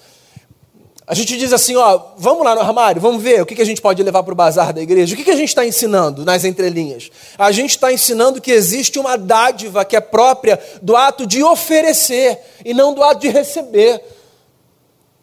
A 1.07 1.13
gente 1.13 1.37
diz 1.37 1.53
assim, 1.53 1.75
ó, 1.75 2.01
vamos 2.17 2.43
lá 2.43 2.55
no 2.55 2.61
armário, 2.61 2.99
vamos 2.99 3.21
ver 3.21 3.39
o 3.39 3.45
que, 3.45 3.61
a 3.61 3.65
gente 3.65 3.79
pode 3.79 4.01
levar 4.01 4.23
para 4.23 4.33
o 4.33 4.35
bazar 4.35 4.73
da 4.73 4.81
igreja. 4.81 5.13
O 5.13 5.17
que, 5.17 5.23
que 5.23 5.31
a 5.31 5.35
gente 5.35 5.49
está 5.49 5.63
ensinando 5.63 6.25
nas 6.25 6.43
entrelinhas? 6.43 7.11
A 7.37 7.51
gente 7.51 7.71
está 7.71 7.93
ensinando 7.93 8.41
que 8.41 8.51
existe 8.51 8.97
uma 8.97 9.15
dádiva 9.15 9.85
que 9.85 9.95
é 9.95 10.01
própria 10.01 10.59
do 10.81 10.95
ato 10.95 11.27
de 11.27 11.43
oferecer 11.43 12.39
e 12.65 12.73
não 12.73 12.91
do 12.91 13.03
ato 13.03 13.21
de 13.21 13.29
receber. 13.29 14.01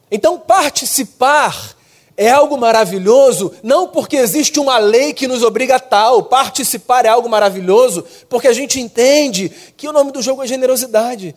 Então, 0.08 0.38
participar 0.38 1.74
é 2.16 2.30
algo 2.30 2.56
maravilhoso, 2.56 3.52
não 3.62 3.88
porque 3.88 4.16
existe 4.16 4.60
uma 4.60 4.78
lei 4.78 5.12
que 5.12 5.26
nos 5.26 5.42
obriga 5.42 5.76
a 5.76 5.80
tal. 5.80 6.22
Participar 6.24 7.06
é 7.06 7.08
algo 7.08 7.28
maravilhoso 7.28 8.04
porque 8.28 8.46
a 8.46 8.52
gente 8.52 8.78
entende 8.78 9.50
que 9.76 9.88
o 9.88 9.92
nome 9.92 10.12
do 10.12 10.22
jogo 10.22 10.44
é 10.44 10.46
generosidade. 10.46 11.34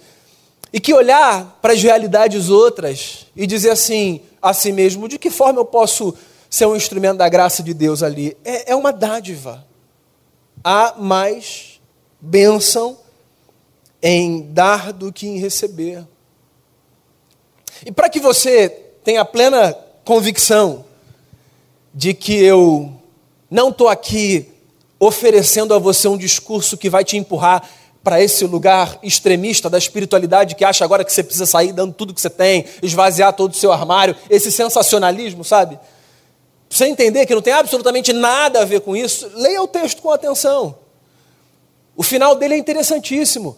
E 0.71 0.79
que 0.79 0.93
olhar 0.93 1.57
para 1.61 1.73
as 1.73 1.81
realidades 1.81 2.49
outras 2.49 3.25
e 3.35 3.47
dizer 3.47 3.69
assim 3.69 4.21
a 4.45 4.53
si 4.53 4.71
mesmo, 4.71 5.07
de 5.07 5.17
que 5.17 5.31
forma 5.31 5.59
eu 5.59 5.65
posso 5.65 6.13
ser 6.47 6.67
um 6.67 6.75
instrumento 6.75 7.17
da 7.17 7.27
graça 7.27 7.63
de 7.63 7.73
Deus 7.73 8.03
ali? 8.03 8.37
É, 8.45 8.71
é 8.71 8.75
uma 8.75 8.93
dádiva. 8.93 9.65
Há 10.63 10.93
mais 10.97 11.81
bênção 12.21 12.97
em 14.01 14.43
dar 14.51 14.93
do 14.93 15.11
que 15.11 15.27
em 15.27 15.39
receber. 15.39 16.05
E 17.83 17.91
para 17.91 18.07
que 18.07 18.19
você 18.19 18.69
tenha 19.03 19.25
plena 19.25 19.73
convicção 20.03 20.85
de 21.91 22.13
que 22.13 22.35
eu 22.35 22.93
não 23.49 23.69
estou 23.69 23.87
aqui 23.87 24.51
oferecendo 24.99 25.73
a 25.73 25.79
você 25.79 26.07
um 26.07 26.17
discurso 26.17 26.77
que 26.77 26.89
vai 26.89 27.03
te 27.03 27.17
empurrar 27.17 27.67
para 28.05 28.21
esse 28.21 28.45
lugar 28.45 28.99
extremista 29.01 29.67
da 29.67 29.79
espiritualidade 29.79 30.53
que 30.53 30.63
acha 30.63 30.85
agora 30.85 31.03
que 31.03 31.11
você 31.11 31.23
precisa 31.23 31.47
sair 31.47 31.73
dando 31.73 31.91
tudo 31.91 32.13
que 32.13 32.21
você 32.21 32.29
tem, 32.29 32.63
esvaziar 32.83 33.33
todo 33.33 33.51
o 33.51 33.55
seu 33.55 33.71
armário, 33.71 34.15
esse 34.29 34.51
sensacionalismo, 34.51 35.43
sabe? 35.43 35.79
Você 36.69 36.85
entender 36.85 37.25
que 37.25 37.33
não 37.33 37.41
tem 37.41 37.53
absolutamente 37.53 38.13
nada 38.13 38.61
a 38.61 38.65
ver 38.65 38.81
com 38.81 38.95
isso, 38.95 39.31
leia 39.33 39.59
o 39.59 39.67
texto 39.67 40.03
com 40.03 40.11
atenção. 40.11 40.77
O 41.97 42.03
final 42.03 42.35
dele 42.35 42.53
é 42.53 42.57
interessantíssimo. 42.59 43.57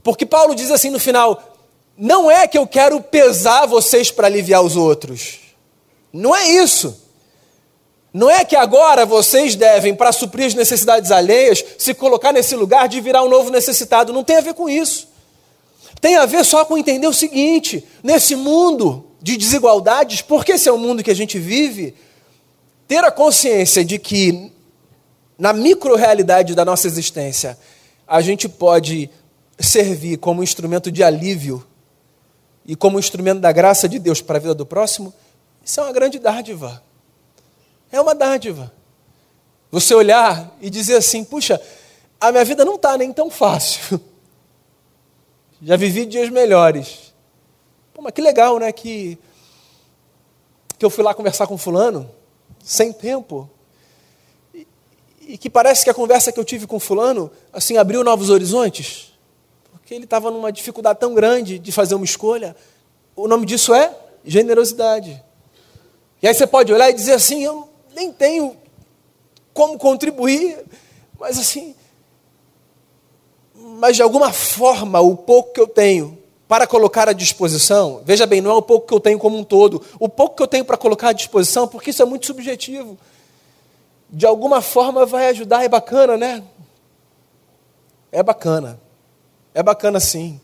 Porque 0.00 0.24
Paulo 0.24 0.54
diz 0.54 0.70
assim 0.70 0.90
no 0.90 1.00
final: 1.00 1.56
não 1.98 2.30
é 2.30 2.46
que 2.46 2.56
eu 2.56 2.68
quero 2.68 3.00
pesar 3.00 3.66
vocês 3.66 4.12
para 4.12 4.28
aliviar 4.28 4.62
os 4.62 4.76
outros. 4.76 5.40
Não 6.12 6.36
é 6.36 6.48
isso. 6.50 7.02
Não 8.16 8.30
é 8.30 8.46
que 8.46 8.56
agora 8.56 9.04
vocês 9.04 9.54
devem, 9.54 9.94
para 9.94 10.10
suprir 10.10 10.46
as 10.46 10.54
necessidades 10.54 11.10
alheias, 11.10 11.62
se 11.76 11.92
colocar 11.92 12.32
nesse 12.32 12.56
lugar 12.56 12.88
de 12.88 12.98
virar 12.98 13.22
um 13.22 13.28
novo 13.28 13.50
necessitado. 13.50 14.10
Não 14.10 14.24
tem 14.24 14.36
a 14.36 14.40
ver 14.40 14.54
com 14.54 14.70
isso. 14.70 15.06
Tem 16.00 16.16
a 16.16 16.24
ver 16.24 16.42
só 16.42 16.64
com 16.64 16.78
entender 16.78 17.06
o 17.06 17.12
seguinte: 17.12 17.84
nesse 18.02 18.34
mundo 18.34 19.04
de 19.20 19.36
desigualdades, 19.36 20.22
porque 20.22 20.52
esse 20.52 20.66
é 20.66 20.72
o 20.72 20.78
mundo 20.78 21.02
que 21.02 21.10
a 21.10 21.14
gente 21.14 21.38
vive, 21.38 21.94
ter 22.88 23.04
a 23.04 23.10
consciência 23.10 23.84
de 23.84 23.98
que, 23.98 24.50
na 25.38 25.52
micro-realidade 25.52 26.54
da 26.54 26.64
nossa 26.64 26.86
existência, 26.86 27.58
a 28.08 28.22
gente 28.22 28.48
pode 28.48 29.10
servir 29.60 30.16
como 30.16 30.42
instrumento 30.42 30.90
de 30.90 31.02
alívio 31.02 31.62
e 32.64 32.74
como 32.74 32.98
instrumento 32.98 33.40
da 33.40 33.52
graça 33.52 33.86
de 33.86 33.98
Deus 33.98 34.22
para 34.22 34.38
a 34.38 34.40
vida 34.40 34.54
do 34.54 34.64
próximo, 34.64 35.12
isso 35.62 35.80
é 35.80 35.82
uma 35.82 35.92
grande 35.92 36.18
dádiva. 36.18 36.85
É 37.90 38.00
uma 38.00 38.14
dádiva. 38.14 38.72
Você 39.70 39.94
olhar 39.94 40.56
e 40.60 40.70
dizer 40.70 40.96
assim: 40.96 41.24
puxa, 41.24 41.60
a 42.20 42.30
minha 42.32 42.44
vida 42.44 42.64
não 42.64 42.76
está 42.76 42.96
nem 42.96 43.12
tão 43.12 43.30
fácil. 43.30 44.00
Já 45.60 45.76
vivi 45.76 46.06
dias 46.06 46.28
melhores. 46.30 47.14
Pô, 47.94 48.02
mas 48.02 48.12
que 48.12 48.20
legal, 48.20 48.58
né? 48.58 48.70
Que, 48.72 49.18
que 50.78 50.84
eu 50.84 50.90
fui 50.90 51.02
lá 51.02 51.14
conversar 51.14 51.46
com 51.46 51.56
Fulano, 51.56 52.10
sem 52.62 52.92
tempo. 52.92 53.48
E, 54.54 54.66
e 55.20 55.38
que 55.38 55.48
parece 55.48 55.84
que 55.84 55.90
a 55.90 55.94
conversa 55.94 56.30
que 56.30 56.38
eu 56.38 56.44
tive 56.44 56.66
com 56.66 56.78
Fulano, 56.78 57.30
assim, 57.52 57.76
abriu 57.78 58.04
novos 58.04 58.28
horizontes. 58.28 59.12
Porque 59.72 59.94
ele 59.94 60.04
estava 60.04 60.30
numa 60.30 60.52
dificuldade 60.52 61.00
tão 61.00 61.14
grande 61.14 61.58
de 61.58 61.72
fazer 61.72 61.94
uma 61.94 62.04
escolha. 62.04 62.54
O 63.14 63.26
nome 63.26 63.46
disso 63.46 63.72
é 63.72 63.94
generosidade. 64.24 65.22
E 66.20 66.28
aí 66.28 66.34
você 66.34 66.46
pode 66.46 66.72
olhar 66.72 66.90
e 66.90 66.92
dizer 66.92 67.12
assim: 67.12 67.44
eu 67.44 67.68
nem 67.96 68.12
tenho 68.12 68.54
como 69.54 69.78
contribuir, 69.78 70.62
mas 71.18 71.38
assim, 71.38 71.74
mas 73.54 73.96
de 73.96 74.02
alguma 74.02 74.30
forma, 74.30 75.00
o 75.00 75.16
pouco 75.16 75.54
que 75.54 75.60
eu 75.60 75.66
tenho 75.66 76.18
para 76.46 76.66
colocar 76.66 77.08
à 77.08 77.14
disposição, 77.14 78.02
veja 78.04 78.26
bem, 78.26 78.42
não 78.42 78.50
é 78.50 78.54
o 78.54 78.60
pouco 78.60 78.86
que 78.86 78.92
eu 78.92 79.00
tenho 79.00 79.18
como 79.18 79.38
um 79.38 79.42
todo, 79.42 79.82
o 79.98 80.10
pouco 80.10 80.36
que 80.36 80.42
eu 80.42 80.46
tenho 80.46 80.64
para 80.64 80.76
colocar 80.76 81.08
à 81.08 81.12
disposição, 81.12 81.66
porque 81.66 81.88
isso 81.88 82.02
é 82.02 82.04
muito 82.04 82.26
subjetivo, 82.26 82.98
de 84.10 84.26
alguma 84.26 84.60
forma 84.60 85.06
vai 85.06 85.28
ajudar, 85.28 85.64
é 85.64 85.68
bacana, 85.68 86.18
né? 86.18 86.44
É 88.12 88.22
bacana, 88.22 88.78
é 89.54 89.62
bacana 89.62 89.98
sim, 90.00 90.38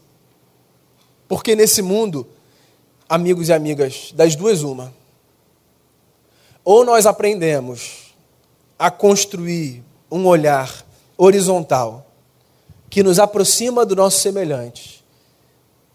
porque 1.29 1.55
nesse 1.55 1.83
mundo, 1.83 2.27
amigos 3.07 3.51
e 3.51 3.53
amigas, 3.53 4.11
das 4.15 4.35
duas, 4.35 4.63
uma 4.63 5.02
ou 6.65 6.85
nós 6.85 7.07
aprendemos 7.07 8.15
a 8.79 8.91
construir 8.91 9.83
um 10.11 10.27
olhar 10.27 10.85
horizontal 11.17 12.07
que 12.91 13.03
nos 13.03 13.19
aproxima 13.19 13.87
do 13.87 13.97
nosso 13.97 14.21
semelhante 14.21 15.03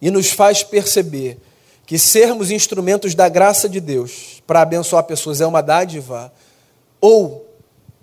e 0.01 0.09
nos 0.09 0.31
faz 0.31 0.63
perceber 0.63 1.37
que 1.85 1.97
sermos 1.97 2.51
instrumentos 2.51 3.15
da 3.15 3.29
graça 3.29 3.69
de 3.69 3.79
Deus 3.79 4.41
para 4.45 4.61
abençoar 4.61 5.03
pessoas 5.03 5.39
é 5.39 5.47
uma 5.47 5.61
dádiva, 5.61 6.33
ou 6.99 7.47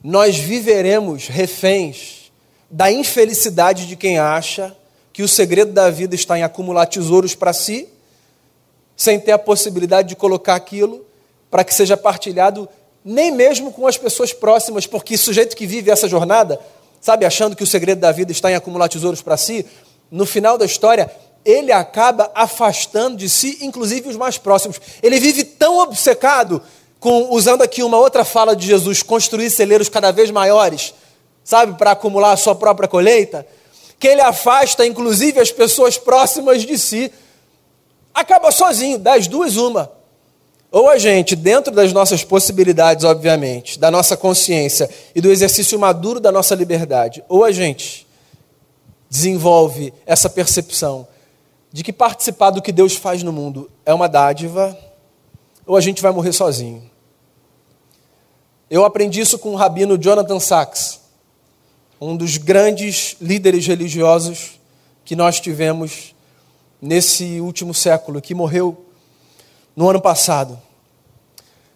nós 0.03 0.37
viveremos 0.37 1.27
reféns 1.27 2.33
da 2.71 2.91
infelicidade 2.91 3.87
de 3.87 3.97
quem 3.97 4.19
acha 4.19 4.75
que 5.13 5.23
o 5.23 5.29
segredo 5.29 5.73
da 5.73 5.91
vida 5.91 6.15
está 6.15 6.39
em 6.39 6.43
acumular 6.43 6.87
tesouros 6.87 7.35
para 7.35 7.53
si, 7.53 7.89
sem 8.97 9.21
ter 9.21 9.33
a 9.33 9.39
possibilidade 9.39 10.09
de 10.09 10.17
colocar 10.17 10.55
aquilo 10.55 11.05
para 11.55 11.63
que 11.63 11.73
seja 11.73 11.97
partilhado 11.97 12.69
nem 13.05 13.31
mesmo 13.31 13.71
com 13.71 13.87
as 13.87 13.97
pessoas 13.97 14.33
próximas, 14.33 14.89
porque 14.89 15.15
o 15.15 15.19
sujeito 15.19 15.55
que 15.55 15.69
vive 15.69 15.89
essa 15.89 16.09
jornada, 16.09 16.59
sabe, 17.01 17.25
achando 17.25 17.55
que 17.55 17.63
o 17.63 17.67
segredo 17.67 18.01
da 18.01 18.11
vida 18.11 18.33
está 18.33 18.51
em 18.51 18.57
acumular 18.57 18.89
tesouros 18.89 19.23
para 19.23 19.37
si, 19.37 19.65
no 20.11 20.27
final 20.27 20.59
da 20.59 20.65
história, 20.65 21.09
ele 21.45 21.71
acaba 21.71 22.29
afastando 22.35 23.17
de 23.17 23.29
si, 23.29 23.59
inclusive 23.61 24.09
os 24.09 24.17
mais 24.17 24.37
próximos. 24.37 24.81
Ele 25.01 25.21
vive 25.21 25.45
tão 25.45 25.79
obcecado 25.79 26.61
com, 26.99 27.31
usando 27.31 27.63
aqui 27.63 27.85
uma 27.85 27.99
outra 27.99 28.25
fala 28.25 28.57
de 28.57 28.67
Jesus, 28.67 29.05
construir 29.05 29.49
celeiros 29.49 29.89
cada 29.89 30.11
vez 30.11 30.33
maiores, 30.33 30.93
sabe, 31.45 31.79
para 31.79 31.93
acumular 31.93 32.33
a 32.33 32.37
sua 32.37 32.57
própria 32.57 32.89
colheita, 32.89 33.47
que 34.01 34.09
ele 34.09 34.23
afasta, 34.23 34.85
inclusive, 34.85 35.39
as 35.39 35.53
pessoas 35.53 35.97
próximas 35.97 36.63
de 36.63 36.77
si. 36.77 37.13
Acaba 38.13 38.51
sozinho, 38.51 38.99
das 38.99 39.29
duas, 39.29 39.57
uma. 39.57 40.03
Ou 40.75 40.89
a 40.89 40.99
gente, 40.99 41.37
dentro 41.37 41.73
das 41.73 41.93
nossas 41.93 42.25
possibilidades, 42.25 43.05
obviamente, 43.05 43.79
da 43.79 43.93
nossa 43.93 44.17
consciência 44.17 44.91
e 45.15 45.21
do 45.21 45.31
exercício 45.31 45.79
maduro 45.79 46.19
da 46.19 46.33
nossa 46.33 46.53
liberdade, 46.53 47.23
ou 47.29 47.45
a 47.45 47.53
gente 47.53 48.05
desenvolve 49.09 49.95
essa 50.05 50.29
percepção 50.29 51.07
de 51.73 51.85
que 51.85 51.93
participar 51.93 52.51
do 52.51 52.61
que 52.61 52.73
Deus 52.73 52.97
faz 52.97 53.23
no 53.23 53.33
mundo 53.33 53.71
é 53.87 53.95
uma 53.95 54.09
dádiva, 54.09 54.77
ou 55.65 55.77
a 55.77 55.81
gente 55.81 56.03
vai 56.03 56.11
morrer 56.11 56.33
sozinho. 56.33 56.83
Eu 58.69 58.85
aprendi 58.85 59.21
isso 59.21 59.39
com 59.39 59.51
o 59.51 59.57
rabino 59.57 59.97
Jonathan 59.97 60.41
Sachs, 60.41 60.99
um 62.01 62.17
dos 62.17 62.37
grandes 62.37 63.15
líderes 63.21 63.65
religiosos 63.65 64.59
que 65.05 65.15
nós 65.15 65.39
tivemos 65.39 66.17
nesse 66.83 67.41
último 67.41 67.73
século, 67.73 68.21
que 68.21 68.35
morreu 68.35 68.84
no 69.75 69.89
ano 69.89 70.01
passado. 70.01 70.61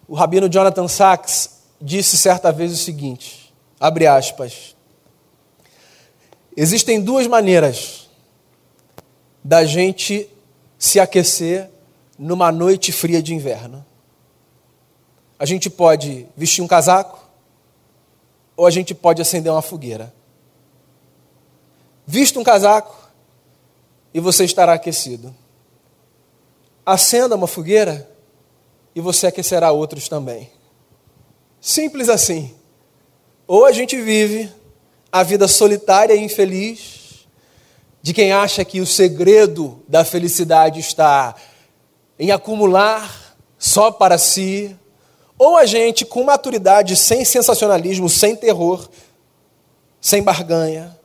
O 0.07 0.15
rabino 0.15 0.49
Jonathan 0.49 0.87
Sachs 0.87 1.59
disse 1.81 2.17
certa 2.17 2.51
vez 2.51 2.71
o 2.71 2.77
seguinte: 2.77 3.53
abre 3.79 4.07
aspas. 4.07 4.75
Existem 6.55 7.01
duas 7.01 7.27
maneiras 7.27 8.09
da 9.43 9.63
gente 9.63 10.29
se 10.77 10.99
aquecer 10.99 11.69
numa 12.17 12.51
noite 12.51 12.91
fria 12.91 13.21
de 13.21 13.33
inverno. 13.33 13.85
A 15.37 15.45
gente 15.45 15.69
pode 15.69 16.27
vestir 16.35 16.61
um 16.61 16.67
casaco 16.67 17.29
ou 18.57 18.65
a 18.65 18.71
gente 18.71 18.93
pode 18.93 19.21
acender 19.21 19.51
uma 19.51 19.61
fogueira. 19.61 20.13
Vista 22.05 22.39
um 22.39 22.43
casaco 22.43 23.09
e 24.13 24.19
você 24.19 24.43
estará 24.43 24.73
aquecido. 24.73 25.33
Acenda 26.91 27.35
uma 27.35 27.45
fogueira 27.45 28.09
e 28.95 28.99
você 28.99 29.27
aquecerá 29.27 29.71
outros 29.71 30.09
também. 30.09 30.49
Simples 31.61 32.09
assim. 32.09 32.51
Ou 33.45 33.63
a 33.63 33.71
gente 33.71 33.95
vive 34.01 34.51
a 35.11 35.21
vida 35.21 35.47
solitária 35.47 36.15
e 36.15 36.23
infeliz 36.23 37.27
de 38.01 38.11
quem 38.11 38.31
acha 38.31 38.65
que 38.65 38.81
o 38.81 38.87
segredo 38.87 39.83
da 39.87 40.03
felicidade 40.03 40.79
está 40.79 41.35
em 42.17 42.31
acumular 42.31 43.35
só 43.55 43.91
para 43.91 44.17
si, 44.17 44.75
ou 45.37 45.57
a 45.57 45.67
gente, 45.67 46.03
com 46.03 46.23
maturidade, 46.23 46.95
sem 46.95 47.23
sensacionalismo, 47.23 48.09
sem 48.09 48.35
terror, 48.35 48.89
sem 50.01 50.23
barganha, 50.23 50.97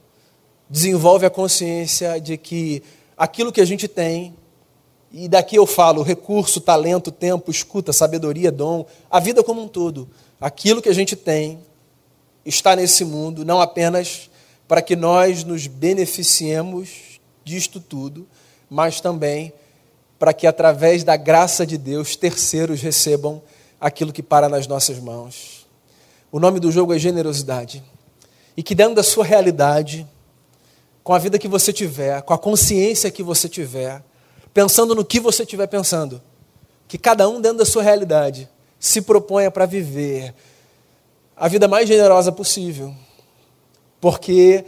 desenvolve 0.67 1.27
a 1.27 1.31
consciência 1.31 2.19
de 2.19 2.39
que 2.39 2.83
aquilo 3.19 3.53
que 3.53 3.61
a 3.61 3.67
gente 3.67 3.87
tem, 3.87 4.35
e 5.17 5.29
daqui 5.29 5.55
eu 5.55 5.65
falo 5.65 6.03
recurso, 6.03 6.61
talento, 6.61 7.13
tempo, 7.13 7.49
escuta, 7.49 7.93
sabedoria, 7.93 8.51
dom, 8.51 8.85
a 9.09 9.21
vida 9.21 9.45
como 9.45 9.63
um 9.63 9.69
todo, 9.69 10.09
aquilo 10.41 10.83
que 10.83 10.89
a 10.89 10.93
gente 10.93 11.15
tem 11.15 11.61
está 12.45 12.75
nesse 12.75 13.05
mundo 13.05 13.45
não 13.45 13.61
apenas 13.61 14.29
para 14.67 14.83
que 14.83 14.97
nós 14.97 15.45
nos 15.45 15.69
beneficiemos 15.69 17.21
disto 17.45 17.79
tudo, 17.79 18.27
mas 18.69 19.01
também 19.01 19.53
para 20.19 20.33
que 20.33 20.49
através 20.49 21.05
da 21.05 21.17
graça 21.17 21.65
de 21.65 21.79
Deus 21.79 22.17
terceiros 22.17 22.81
recebam 22.81 23.41
aquilo 23.81 24.13
que 24.13 24.23
para 24.23 24.49
nas 24.49 24.67
nossas 24.67 24.99
mãos. 24.99 25.65
O 26.33 26.41
nome 26.41 26.59
do 26.59 26.73
jogo 26.73 26.93
é 26.93 26.99
generosidade. 26.99 27.85
E 28.57 28.65
que 28.65 28.75
dentro 28.75 28.97
da 28.97 29.05
sua 29.05 29.25
realidade, 29.25 30.05
com 31.05 31.15
a 31.15 31.19
vida 31.21 31.39
que 31.39 31.47
você 31.47 31.73
tiver, 31.73 32.21
com 32.23 32.35
a 32.35 32.39
consciência 32.39 33.13
que 33.13 33.23
você 33.23 33.49
tiver, 33.49 34.03
pensando 34.55 34.95
no 34.95 35.05
que 35.05 35.19
você 35.19 35.43
estiver 35.43 35.67
pensando, 35.67 36.23
que 36.87 36.97
cada 36.97 37.29
um 37.29 37.41
dentro 37.41 37.59
da 37.59 37.67
sua 37.67 37.83
realidade 37.83 38.49
se 38.79 39.03
proponha 39.03 39.51
para 39.51 39.67
viver 39.67 40.33
a 41.37 41.49
vida 41.49 41.67
mais 41.67 41.89
generosa 41.89 42.31
possível, 42.31 42.95
porque 44.01 44.65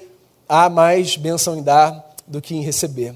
há 0.49 0.69
mais 0.69 1.17
bênção 1.17 1.57
em 1.57 1.63
dar 1.63 2.05
do 2.27 2.43
que 2.43 2.57
em 2.57 2.63
receber. 2.63 3.15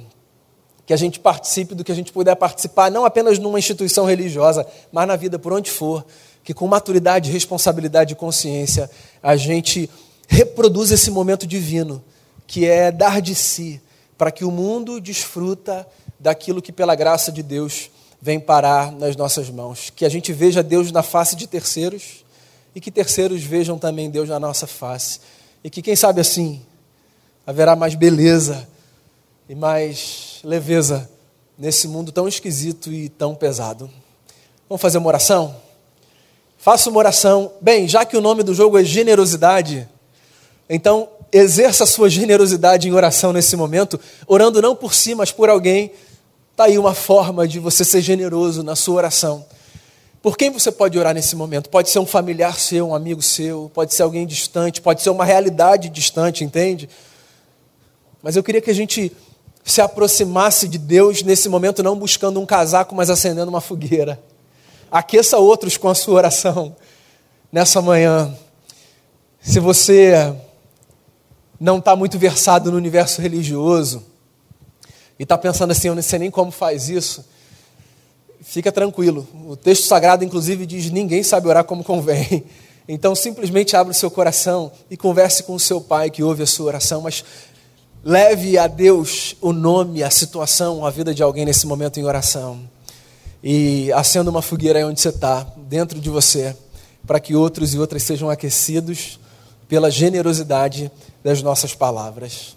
Que 0.87 0.93
a 0.93 0.97
gente 0.97 1.19
participe 1.19 1.75
do 1.75 1.83
que 1.83 1.91
a 1.91 1.95
gente 1.95 2.13
puder 2.13 2.37
participar, 2.37 2.91
não 2.91 3.05
apenas 3.05 3.39
numa 3.39 3.59
instituição 3.59 4.05
religiosa, 4.05 4.65
mas 4.93 5.09
na 5.09 5.17
vida 5.17 5.39
por 5.39 5.53
onde 5.53 5.71
for, 5.71 6.05
que 6.45 6.55
com 6.55 6.69
maturidade, 6.69 7.31
responsabilidade 7.31 8.13
e 8.13 8.17
consciência 8.17 8.89
a 9.21 9.35
gente 9.35 9.91
reproduza 10.29 10.95
esse 10.95 11.11
momento 11.11 11.47
divino 11.47 12.05
que 12.47 12.67
é 12.67 12.93
dar 12.93 13.21
de 13.21 13.35
si, 13.35 13.81
para 14.17 14.31
que 14.31 14.45
o 14.45 14.51
mundo 14.51 15.01
desfruta 15.01 15.87
daquilo 16.21 16.61
que 16.61 16.71
pela 16.71 16.95
graça 16.95 17.33
de 17.33 17.43
Deus 17.43 17.91
vem 18.21 18.39
parar 18.39 18.93
nas 18.93 19.17
nossas 19.17 19.49
mãos. 19.49 19.91
Que 19.91 20.05
a 20.05 20.09
gente 20.09 20.33
veja 20.33 20.63
Deus 20.63 20.93
na 20.93 21.03
face 21.03 21.35
de 21.35 21.47
terceiros 21.47 22.25
e 22.75 22.81
que 22.81 22.91
terceiros 22.91 23.43
vejam 23.43 23.79
também 23.79 24.11
Deus 24.11 24.29
na 24.29 24.39
nossa 24.39 24.67
face. 24.67 25.21
E 25.65 25.71
que, 25.71 25.83
quem 25.83 25.97
sabe 25.97 26.21
assim, 26.21 26.61
haverá 27.47 27.75
mais 27.75 27.95
beleza 27.95 28.69
e 29.49 29.55
mais 29.55 30.41
leveza 30.45 31.11
nesse 31.59 31.89
mundo 31.89 32.13
tão 32.13 32.29
esquisito 32.29 32.93
e 32.93 33.09
tão 33.09 33.35
pesado. 33.35 33.91
Vamos 34.69 34.81
fazer 34.81 34.99
uma 34.99 35.09
oração? 35.09 35.57
Faça 36.57 36.91
uma 36.91 36.99
oração. 36.99 37.53
Bem, 37.61 37.89
já 37.89 38.05
que 38.05 38.17
o 38.17 38.21
nome 38.21 38.43
do 38.43 38.55
jogo 38.55 38.79
é 38.79 38.85
generosidade, 38.85 39.89
então 40.69 41.09
exerça 41.33 41.85
a 41.85 41.87
sua 41.87 42.09
generosidade 42.09 42.89
em 42.89 42.93
oração 42.93 43.33
nesse 43.33 43.57
momento, 43.57 43.99
orando 44.27 44.61
não 44.61 44.77
por 44.77 44.95
si, 44.95 45.15
mas 45.15 45.33
por 45.33 45.49
alguém. 45.49 45.91
Está 46.61 46.69
aí 46.69 46.77
uma 46.77 46.93
forma 46.93 47.49
de 47.49 47.59
você 47.59 47.87
ser 47.87 48.03
generoso 48.03 48.63
na 48.63 48.77
sua 48.77 48.97
oração. 48.97 49.47
Por 50.21 50.37
quem 50.37 50.51
você 50.51 50.71
pode 50.71 50.99
orar 50.99 51.15
nesse 51.15 51.35
momento? 51.35 51.71
Pode 51.71 51.89
ser 51.89 51.99
um 52.01 52.05
familiar 52.05 52.59
seu, 52.59 52.89
um 52.89 52.95
amigo 52.95 53.23
seu, 53.23 53.71
pode 53.73 53.95
ser 53.95 54.03
alguém 54.03 54.27
distante, 54.27 54.83
pode 54.83 55.01
ser 55.01 55.09
uma 55.09 55.25
realidade 55.25 55.89
distante, 55.89 56.45
entende? 56.45 56.87
Mas 58.23 58.37
eu 58.37 58.43
queria 58.43 58.61
que 58.61 58.71
a 58.71 58.75
gente 58.75 59.11
se 59.65 59.81
aproximasse 59.81 60.69
de 60.69 60.77
Deus 60.77 61.23
nesse 61.23 61.49
momento, 61.49 61.83
não 61.83 61.97
buscando 61.97 62.39
um 62.39 62.45
casaco, 62.45 62.95
mas 62.95 63.09
acendendo 63.09 63.49
uma 63.49 63.63
fogueira. 63.63 64.23
Aqueça 64.93 65.39
outros 65.39 65.79
com 65.79 65.89
a 65.89 65.95
sua 65.95 66.17
oração 66.17 66.77
nessa 67.51 67.81
manhã. 67.81 68.37
Se 69.41 69.59
você 69.61 70.37
não 71.59 71.79
está 71.79 71.97
muito 71.97 72.19
versado 72.19 72.71
no 72.71 72.77
universo 72.77 73.23
religioso 73.23 74.10
e 75.21 75.23
está 75.23 75.37
pensando 75.37 75.71
assim, 75.71 75.89
eu 75.89 75.95
não 75.95 76.01
sei 76.01 76.19
nem 76.19 76.31
como 76.31 76.51
faz 76.51 76.89
isso, 76.89 77.23
fica 78.41 78.73
tranquilo. 78.73 79.29
O 79.47 79.55
texto 79.55 79.85
sagrado, 79.85 80.25
inclusive, 80.25 80.65
diz: 80.65 80.91
ninguém 80.91 81.23
sabe 81.23 81.47
orar 81.47 81.63
como 81.65 81.85
convém. 81.85 82.43
Então, 82.89 83.15
simplesmente 83.15 83.77
abra 83.77 83.93
o 83.93 83.95
seu 83.95 84.11
coração 84.11 84.73
e 84.91 84.97
converse 84.97 85.45
com 85.45 85.55
o 85.55 85.61
seu 85.61 85.81
pai 85.81 86.11
que 86.11 86.25
ouve 86.25 86.43
a 86.43 86.47
sua 86.47 86.67
oração, 86.67 87.03
mas 87.03 87.23
leve 88.03 88.59
a 88.59 88.67
Deus 88.67 89.37
o 89.41 89.53
nome, 89.53 90.03
a 90.03 90.11
situação, 90.11 90.85
a 90.85 90.91
vida 90.91 91.15
de 91.15 91.23
alguém 91.23 91.45
nesse 91.45 91.69
momento 91.69 92.01
em 92.01 92.05
oração. 92.05 92.69
E 93.45 93.93
acenda 93.93 94.29
uma 94.29 94.43
fogueira 94.43 94.81
aí 94.81 94.85
onde 94.85 95.01
você 95.01 95.11
está, 95.11 95.47
dentro 95.69 96.01
de 96.01 96.11
você, 96.11 96.57
para 97.07 97.21
que 97.21 97.37
outros 97.37 97.75
e 97.75 97.79
outras 97.79 98.03
sejam 98.03 98.29
aquecidos 98.29 99.21
pela 99.69 99.89
generosidade 99.89 100.91
das 101.23 101.43
nossas 101.43 101.73
palavras. 101.73 102.57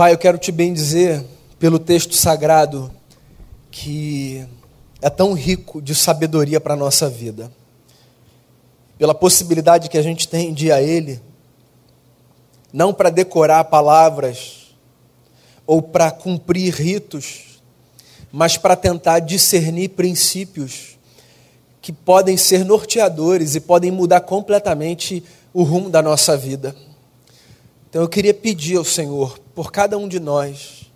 Pai, 0.00 0.14
eu 0.14 0.16
quero 0.16 0.38
te 0.38 0.50
bendizer 0.50 1.22
pelo 1.58 1.78
texto 1.78 2.14
sagrado 2.14 2.90
que 3.70 4.42
é 5.02 5.10
tão 5.10 5.34
rico 5.34 5.82
de 5.82 5.94
sabedoria 5.94 6.58
para 6.58 6.72
a 6.72 6.76
nossa 6.78 7.06
vida. 7.06 7.52
Pela 8.96 9.14
possibilidade 9.14 9.90
que 9.90 9.98
a 9.98 10.02
gente 10.02 10.26
tem 10.26 10.54
de 10.54 10.68
ir 10.68 10.72
a 10.72 10.80
Ele, 10.80 11.20
não 12.72 12.94
para 12.94 13.10
decorar 13.10 13.62
palavras 13.64 14.74
ou 15.66 15.82
para 15.82 16.10
cumprir 16.10 16.72
ritos, 16.72 17.60
mas 18.32 18.56
para 18.56 18.76
tentar 18.76 19.18
discernir 19.18 19.90
princípios 19.90 20.96
que 21.82 21.92
podem 21.92 22.38
ser 22.38 22.64
norteadores 22.64 23.54
e 23.54 23.60
podem 23.60 23.90
mudar 23.90 24.22
completamente 24.22 25.22
o 25.52 25.62
rumo 25.62 25.90
da 25.90 26.00
nossa 26.00 26.38
vida. 26.38 26.74
Então 27.90 28.00
eu 28.00 28.08
queria 28.08 28.32
pedir 28.32 28.78
ao 28.78 28.84
Senhor, 28.84 29.38
por 29.54 29.72
cada 29.72 29.98
um 29.98 30.08
de 30.08 30.20
nós, 30.20 30.90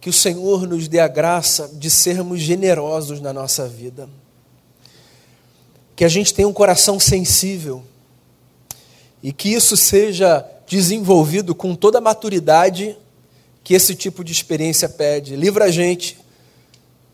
que 0.00 0.08
o 0.10 0.12
Senhor 0.12 0.66
nos 0.66 0.88
dê 0.88 0.98
a 0.98 1.08
graça 1.08 1.70
de 1.74 1.90
sermos 1.90 2.40
generosos 2.40 3.20
na 3.20 3.32
nossa 3.32 3.68
vida. 3.68 4.08
Que 5.94 6.04
a 6.04 6.08
gente 6.08 6.32
tenha 6.32 6.48
um 6.48 6.52
coração 6.52 6.98
sensível 6.98 7.82
e 9.22 9.32
que 9.32 9.50
isso 9.50 9.76
seja 9.76 10.46
desenvolvido 10.66 11.54
com 11.54 11.74
toda 11.74 11.98
a 11.98 12.00
maturidade 12.00 12.96
que 13.62 13.74
esse 13.74 13.94
tipo 13.94 14.24
de 14.24 14.32
experiência 14.32 14.88
pede. 14.88 15.36
Livra 15.36 15.66
a 15.66 15.70
gente 15.70 16.18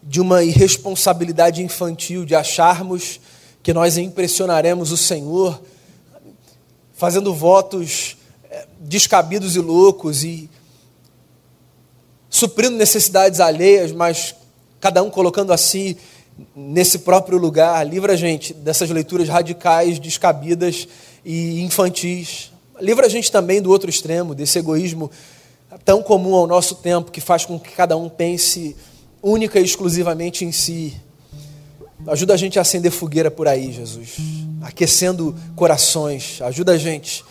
de 0.02 0.20
uma 0.20 0.44
irresponsabilidade 0.44 1.62
infantil, 1.62 2.24
de 2.24 2.34
acharmos 2.34 3.20
que 3.62 3.72
nós 3.72 3.98
impressionaremos 3.98 4.92
o 4.92 4.96
Senhor 4.96 5.60
fazendo 6.94 7.34
votos 7.34 8.16
descabidos 8.80 9.56
e 9.56 9.60
loucos 9.60 10.24
e 10.24 10.48
suprindo 12.28 12.76
necessidades 12.76 13.40
alheias, 13.40 13.92
mas 13.92 14.34
cada 14.80 15.02
um 15.02 15.10
colocando 15.10 15.52
a 15.52 15.56
si 15.56 15.96
nesse 16.54 17.00
próprio 17.00 17.38
lugar. 17.38 17.86
Livra 17.86 18.12
a 18.12 18.16
gente 18.16 18.52
dessas 18.52 18.90
leituras 18.90 19.28
radicais, 19.28 19.98
descabidas 19.98 20.86
e 21.24 21.62
infantis. 21.62 22.52
Livra 22.80 23.06
a 23.06 23.08
gente 23.08 23.32
também 23.32 23.62
do 23.62 23.70
outro 23.70 23.88
extremo, 23.88 24.34
desse 24.34 24.58
egoísmo 24.58 25.10
tão 25.84 26.02
comum 26.02 26.34
ao 26.34 26.46
nosso 26.46 26.76
tempo, 26.76 27.10
que 27.10 27.20
faz 27.20 27.44
com 27.44 27.58
que 27.58 27.72
cada 27.72 27.96
um 27.96 28.08
pense 28.08 28.76
única 29.22 29.58
e 29.58 29.64
exclusivamente 29.64 30.44
em 30.44 30.52
si. 30.52 30.94
Ajuda 32.06 32.34
a 32.34 32.36
gente 32.36 32.58
a 32.58 32.62
acender 32.62 32.92
fogueira 32.92 33.30
por 33.30 33.48
aí, 33.48 33.72
Jesus. 33.72 34.16
Aquecendo 34.62 35.34
corações. 35.54 36.40
Ajuda 36.42 36.72
a 36.72 36.78
gente 36.78 37.24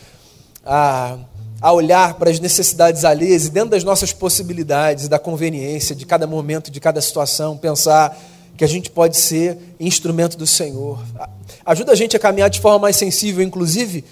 a, 0.66 1.18
a 1.61 1.72
olhar 1.72 2.16
para 2.16 2.30
as 2.30 2.39
necessidades 2.39 3.05
alheias 3.05 3.45
e 3.45 3.49
dentro 3.49 3.70
das 3.70 3.84
nossas 3.84 4.11
possibilidades, 4.11 5.07
da 5.07 5.20
conveniência 5.20 5.95
de 5.95 6.05
cada 6.05 6.26
momento, 6.26 6.72
de 6.72 6.80
cada 6.80 6.99
situação, 7.01 7.57
pensar 7.57 8.18
que 8.57 8.63
a 8.63 8.68
gente 8.68 8.89
pode 8.89 9.18
ser 9.18 9.57
instrumento 9.80 10.38
do 10.38 10.47
Senhor. 10.47 10.99
Ajuda 11.66 11.91
a 11.91 11.95
gente 11.95 12.16
a 12.16 12.20
caminhar 12.20 12.49
de 12.49 12.59
forma 12.59 12.80
mais 12.80 12.95
sensível, 12.95 13.43
inclusive 13.43 14.03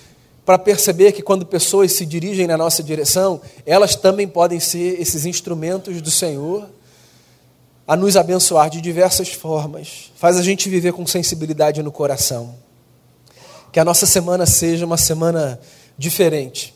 para 0.45 0.59
perceber 0.59 1.13
que 1.13 1.21
quando 1.21 1.45
pessoas 1.45 1.93
se 1.93 2.05
dirigem 2.05 2.47
na 2.47 2.57
nossa 2.57 2.83
direção, 2.83 3.39
elas 3.65 3.95
também 3.95 4.27
podem 4.27 4.59
ser 4.59 4.99
esses 4.99 5.25
instrumentos 5.25 6.01
do 6.01 6.11
Senhor 6.11 6.67
a 7.87 7.95
nos 7.95 8.15
abençoar 8.15 8.69
de 8.69 8.81
diversas 8.81 9.29
formas. 9.29 10.11
Faz 10.15 10.37
a 10.37 10.41
gente 10.41 10.69
viver 10.69 10.93
com 10.93 11.05
sensibilidade 11.05 11.81
no 11.81 11.91
coração. 11.91 12.55
Que 13.71 13.79
a 13.79 13.85
nossa 13.85 14.05
semana 14.05 14.45
seja 14.45 14.85
uma 14.85 14.97
semana 14.97 15.59
diferente, 15.97 16.73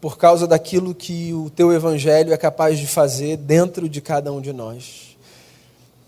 por 0.00 0.16
causa 0.16 0.46
daquilo 0.46 0.94
que 0.94 1.32
o 1.32 1.50
teu 1.50 1.72
evangelho 1.72 2.32
é 2.32 2.36
capaz 2.36 2.78
de 2.78 2.86
fazer 2.86 3.36
dentro 3.36 3.88
de 3.88 4.00
cada 4.00 4.32
um 4.32 4.40
de 4.40 4.52
nós. 4.52 5.16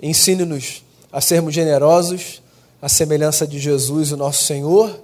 Ensine-nos 0.01 0.85
a 1.13 1.21
sermos 1.21 1.55
generosos, 1.55 2.43
a 2.81 2.89
semelhança 2.89 3.47
de 3.47 3.59
Jesus, 3.59 4.13
o 4.13 4.17
nosso 4.17 4.45
Senhor, 4.45 4.99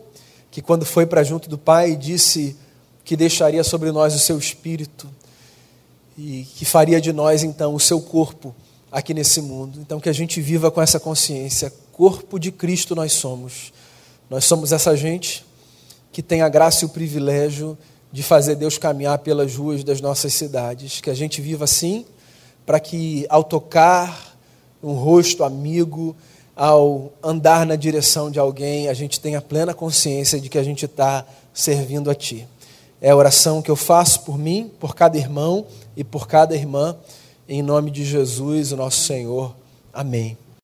que 0.51 0.63
quando 0.63 0.85
foi 0.85 1.05
para 1.05 1.23
junto 1.23 1.49
do 1.49 1.59
Pai 1.59 1.97
disse 1.97 2.57
que 3.05 3.17
deixaria 3.17 3.63
sobre 3.63 3.93
nós 3.93 4.15
o 4.15 4.19
seu 4.19 4.39
espírito 4.39 5.09
e 6.17 6.47
que 6.57 6.65
faria 6.65 7.01
de 7.01 7.13
nós 7.13 7.43
então 7.43 7.75
o 7.75 7.81
seu 7.81 8.01
corpo 8.01 8.55
aqui 8.91 9.13
nesse 9.13 9.41
mundo. 9.41 9.79
Então, 9.81 10.01
que 10.01 10.09
a 10.09 10.13
gente 10.13 10.41
viva 10.41 10.71
com 10.71 10.81
essa 10.81 10.99
consciência: 10.99 11.73
corpo 11.93 12.39
de 12.39 12.51
Cristo 12.51 12.95
nós 12.95 13.13
somos. 13.13 13.73
Nós 14.29 14.45
somos 14.45 14.73
essa 14.73 14.97
gente 14.97 15.46
que 16.17 16.23
tem 16.23 16.41
a 16.41 16.49
graça 16.49 16.83
e 16.83 16.87
o 16.87 16.89
privilégio 16.89 17.77
de 18.11 18.23
fazer 18.23 18.55
Deus 18.55 18.79
caminhar 18.79 19.19
pelas 19.19 19.55
ruas 19.55 19.85
das 19.85 20.01
nossas 20.01 20.33
cidades. 20.33 20.99
Que 20.99 21.11
a 21.11 21.15
gente 21.15 21.43
viva 21.43 21.65
assim, 21.65 22.07
para 22.65 22.81
que 22.81 23.27
ao 23.29 23.45
tocar 23.45 24.35
um 24.83 24.95
rosto 24.95 25.45
amigo, 25.45 26.17
ao 26.57 27.13
andar 27.23 27.67
na 27.67 27.77
direção 27.77 28.31
de 28.31 28.39
alguém, 28.39 28.89
a 28.89 28.95
gente 28.95 29.21
tenha 29.21 29.43
plena 29.43 29.75
consciência 29.75 30.41
de 30.41 30.49
que 30.49 30.57
a 30.57 30.63
gente 30.63 30.87
está 30.87 31.23
servindo 31.53 32.11
a 32.11 32.15
Ti. 32.15 32.49
É 32.99 33.11
a 33.11 33.17
oração 33.17 33.61
que 33.61 33.71
eu 33.71 33.77
faço 33.77 34.23
por 34.23 34.39
mim, 34.39 34.73
por 34.81 34.95
cada 34.95 35.19
irmão 35.19 35.67
e 35.95 36.03
por 36.03 36.27
cada 36.27 36.55
irmã. 36.55 36.97
Em 37.47 37.61
nome 37.61 37.91
de 37.91 38.07
Jesus, 38.07 38.73
o 38.73 38.77
nosso 38.79 39.01
Senhor. 39.05 39.55
Amém. 39.93 40.46